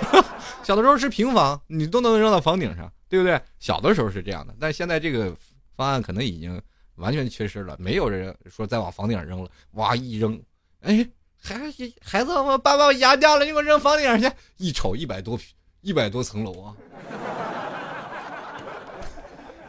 [0.64, 3.38] 小的时候是平房，你都能扔到房顶上，对不对？
[3.58, 5.34] 小的时候是这样的，但现在这个
[5.76, 6.60] 方案可能已经
[6.96, 9.50] 完全缺失了，没有人说再往房顶上扔了。
[9.72, 10.40] 哇，一扔，
[10.80, 11.06] 哎。
[11.44, 11.54] 孩
[12.00, 14.30] 孩子，我爸爸牙掉了，你给我扔房顶上去。
[14.56, 15.38] 一瞅一百多
[15.82, 16.74] 一百多层楼啊，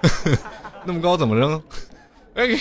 [0.85, 1.61] 那么高怎么扔？
[2.35, 2.57] 哎，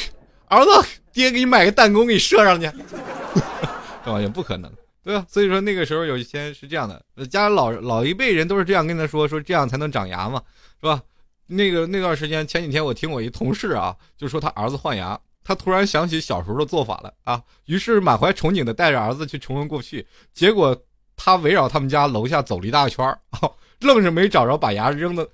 [0.49, 2.67] 儿子，爹给你买个弹弓，给你射上去，
[4.03, 4.21] 是吧？
[4.21, 4.69] 也不可能，
[5.05, 5.25] 对吧？
[5.29, 10.43] 所以说那个时候有一些是这样的，家老老一辈人都是这样跟他说，说这样才能长牙嘛，
[10.81, 11.01] 是吧？
[11.47, 15.17] 那个那段时间前几天我听我一同事啊，就说他儿子换牙。
[15.45, 20.05] 他突然想起小时候的做法了啊，于是满怀憧憬的带着儿子去重温过去。
[20.32, 20.74] 结果
[21.14, 23.18] 他围绕他们家楼下走了一大圈儿，
[23.80, 25.28] 愣是没找着把牙扔的，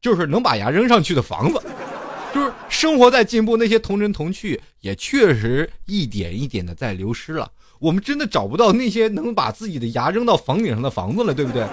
[0.00, 1.62] 就是能把牙扔上去的房子。
[2.32, 7.50] 就是生活在进步，那些童真童趣也确实一点一点的在流失了。
[7.80, 11.66] 我们真的找不到那些能把自己的牙扔到房顶上的房子了，对不对？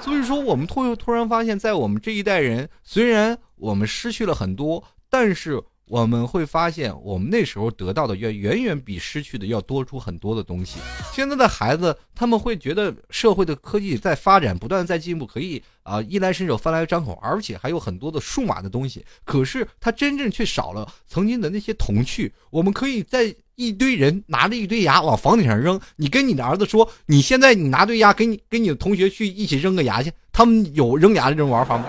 [0.00, 5.62] 所以说，我们突突然发现，在我们这一代人，虽然我们失去了很多，但是。
[5.88, 10.78] 我们会发现，我们那时候得到的远远远比失去的要多出很多的东西。
[11.12, 19.04] 现在的孩子，他们会觉得社会的科技在发展，不断在进步，可以啊衣来伸手，饭来张口，而且还有很多的数码的东西。
[19.24, 22.32] 可是，他真正却少了曾经的那些童趣。
[22.50, 31.84] 我们可以在一堆人拿着一堆牙往房顶上扔，你跟你的儿子说，你现在你拿堆牙，跟你跟你的同学去一起扔个牙去，他们有扔牙的这种玩法吗？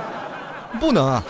[0.79, 1.23] 不能啊。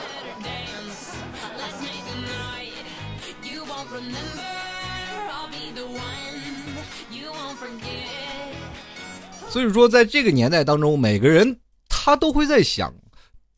[9.50, 12.94] 所以说，在这个年代当中，每个人他都会在想，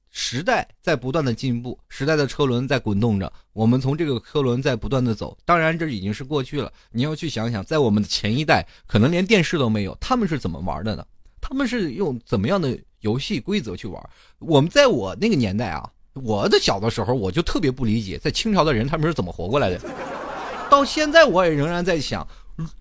[0.10, 5.38] 时代在不断的进步，时代的车轮在滚动着，我们从这个车轮在不断的走。
[5.44, 6.72] 当然，这已经是过去了。
[6.92, 11.06] 你要去想想，在我们的前一代，可能连电视都没有，他们是怎么玩的呢？
[11.42, 14.02] 他们是用怎么样的游戏规则去玩？
[14.39, 19.82] 我们在我那个年代啊，我的小的时候，我就特别不理解，在清朝的人他们是怎么活过来的。
[20.70, 22.26] 到现在，我也仍然在想。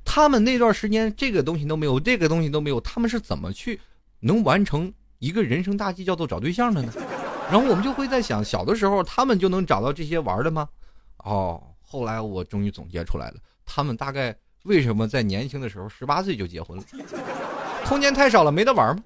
[0.05, 3.81] 他们那段时间这个东西都没有，这个东西都没有，他们是怎么去
[4.21, 6.93] 能完成一个人生大计，叫做找对象的呢？
[7.51, 10.69] 然后我们就会在想，小的时候他们就能找到这些玩的吗？
[11.19, 16.85] 哦，后来我终于总结出来了，他们大概为什么在年轻的时候十八岁就结婚了？
[17.87, 19.03] 空间太少了，没得玩吗？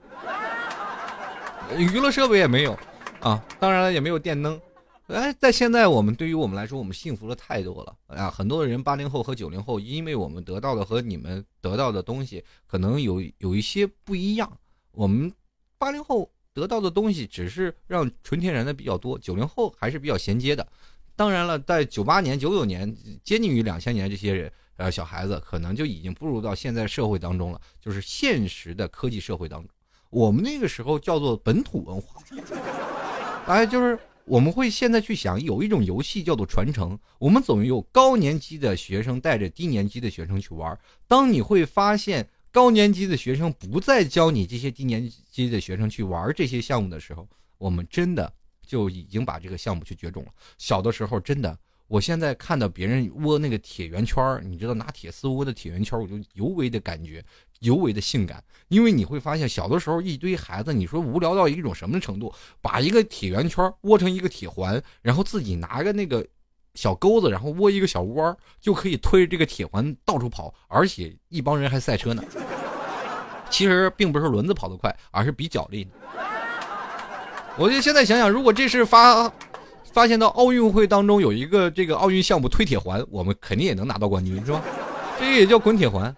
[1.76, 2.78] 娱乐设备也没有
[3.20, 4.60] 啊，当然了，也没有电灯。
[5.08, 8.30] 哎，在现在我们对于我们来说，我们幸福了太多了啊！
[8.30, 14.50] 很多人八零后和九零后，因为我们得到的和你们得到的东西可能有有一些不一样。
[14.92, 15.30] 我们
[15.76, 20.66] 八零后得到的东西只是让纯天然的比较多，九零后还是比较衔接的。
[21.14, 22.90] 当然了，在九八年、九九年
[23.22, 29.68] 接近于两千年，这些人呃小孩子可能就已经步入到现在社会当中了，就是现实的科技社会当中。
[30.08, 32.22] 我们那个时候叫做本土文化，
[33.44, 33.98] 哎，就是。
[34.26, 36.98] 我们会现在去想，有一种游戏叫做传承。
[37.18, 40.78] 我们总有高年级的学生带着低年级的学生去玩。
[41.06, 48.32] 当你会发现高年级的学生不再教你这些低年级的学生去玩这些项目的时候，我们真的
[48.66, 50.30] 就已经把这个项目去绝种了。
[50.56, 57.22] 小的时候真的，我现在看到别人窝那个铁圆圈你知道拿铁丝窝的铁圆圈我就尤为的感觉。
[57.64, 62.32] 尤为的性感，因为你会发现，小的时候一堆孩子，你说无聊到一种什么程度？
[62.60, 66.24] 把一个铁圆圈窝成一个铁环，然后自己拿个那个
[66.74, 72.22] 小钩子，然后窝一个小窝，就可以推着这个铁环到处跑，而且一帮人还赛车呢。
[73.48, 75.88] 其实并不是轮子跑得快，而是比脚力。
[77.56, 79.32] 我就现在想想，如果这是发
[79.92, 84.60] 发现到奥运会当中有一个这个奥运项目推铁环，我们肯定也能拿到冠军，是吧？
[85.18, 86.14] 这也叫滚铁环。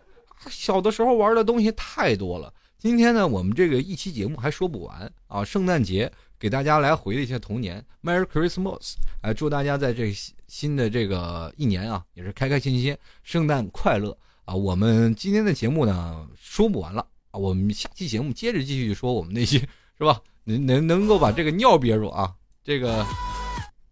[0.51, 2.53] 小的时候玩的东西太多了。
[2.79, 5.43] 今天呢，我们这个一期节目还说不完啊！
[5.43, 8.95] 圣诞节给大家来回忆一下童年，Merry Christmas！
[9.23, 10.15] 哎，祝大家在这
[10.47, 14.55] 新的这个一年啊，也是开开心心，圣诞快乐啊！
[14.55, 19.59] 我们今天的节目呢说不完了啊，我们下期节目接着继续说我们那些
[19.97, 20.21] 是吧？
[20.45, 22.33] 能能能够把这个尿憋住啊，
[22.63, 23.05] 这个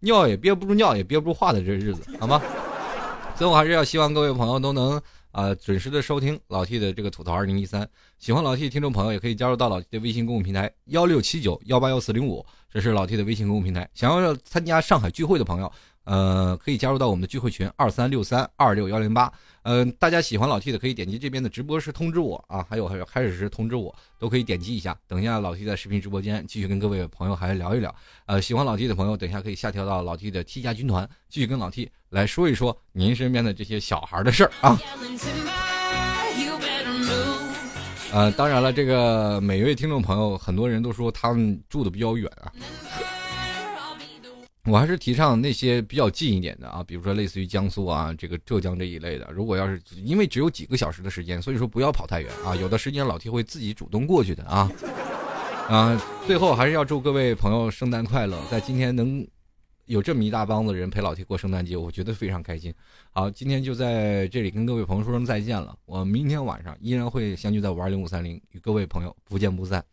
[0.01, 2.39] 尿也憋不住尿也憋不住话的这日子，好吗？
[3.35, 5.01] 所以，我还是要希望各位朋友都能。
[5.35, 7.85] 啊，准时的收听老 T 的这个吐槽二零一三，
[8.17, 13.85] 喜欢老 T 的听众朋友也可以加入到老 T 的微信公共平台幺六七九幺八幺四零五，这是老 T 的微信公共平台。
[13.93, 15.69] 想要参加上海聚会的朋友，
[16.05, 19.29] 呃，可以加入到我们的聚会群二三六三二六幺零八。
[19.63, 24.97] 嗯，大家喜欢老 T 的可以点击这边的直播时通知我啊，还有还有开始时通知我，都可以点击一下。
[25.05, 27.93] 等一下老 T 在视频直播间继续跟各位朋友还聊一聊。
[28.25, 34.79] 呃，喜欢老 T 的朋友，等一下可以下调到老 T 的 T 加军团，继续跟老 T 来说一说您身边的这些小孩的事儿啊。
[38.13, 42.49] 呃，当然了，这个每一位听众朋友，很多人都说他们住的比较远啊。
[44.63, 49.27] 我还是提倡那些比较近一点的啊，比如说类似于江苏啊，这个浙江这一类的。
[49.33, 52.55] 如果要是因为只有几个小时的时间，所以说不要跑太远啊。
[52.55, 54.71] 有的时间老 T 会自己主动过去的啊。
[55.67, 59.27] 啊，最后还是要祝各位朋友圣诞快乐，在今天能
[59.85, 62.73] 有这么一大帮子人陪老 T 过圣诞节，我觉得非常开心。
[63.11, 65.77] 好，今天就在这里跟各位朋友说声再见了。
[65.85, 69.83] 我明天晚上依然会相聚在五二零五三零，与各位朋友不见不散。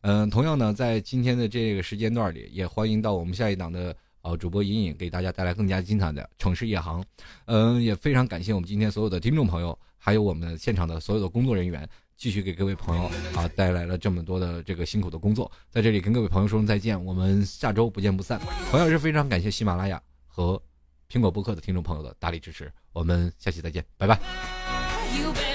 [0.00, 3.94] 嗯，同样呢，在今天的这个时间段里，也欢迎到我们下一档的。
[4.22, 7.04] 啊，主播隐隐给大家带来更加精彩的城市夜航，
[7.46, 11.88] 嗯，也非常感谢我们今天所有的听众朋友，还有我们现场的所有的工作人员，
[12.22, 18.40] 继续给各位朋友啊带来了这么多的这个辛苦的工作，在这里跟各位朋友说声再见，我们下周不见不散。
[18.70, 20.62] 同样是非常感谢喜马拉雅和
[21.10, 22.72] 苹果播客的听众朋友的大力支持。
[22.92, 25.51] 我们下期再见，拜拜。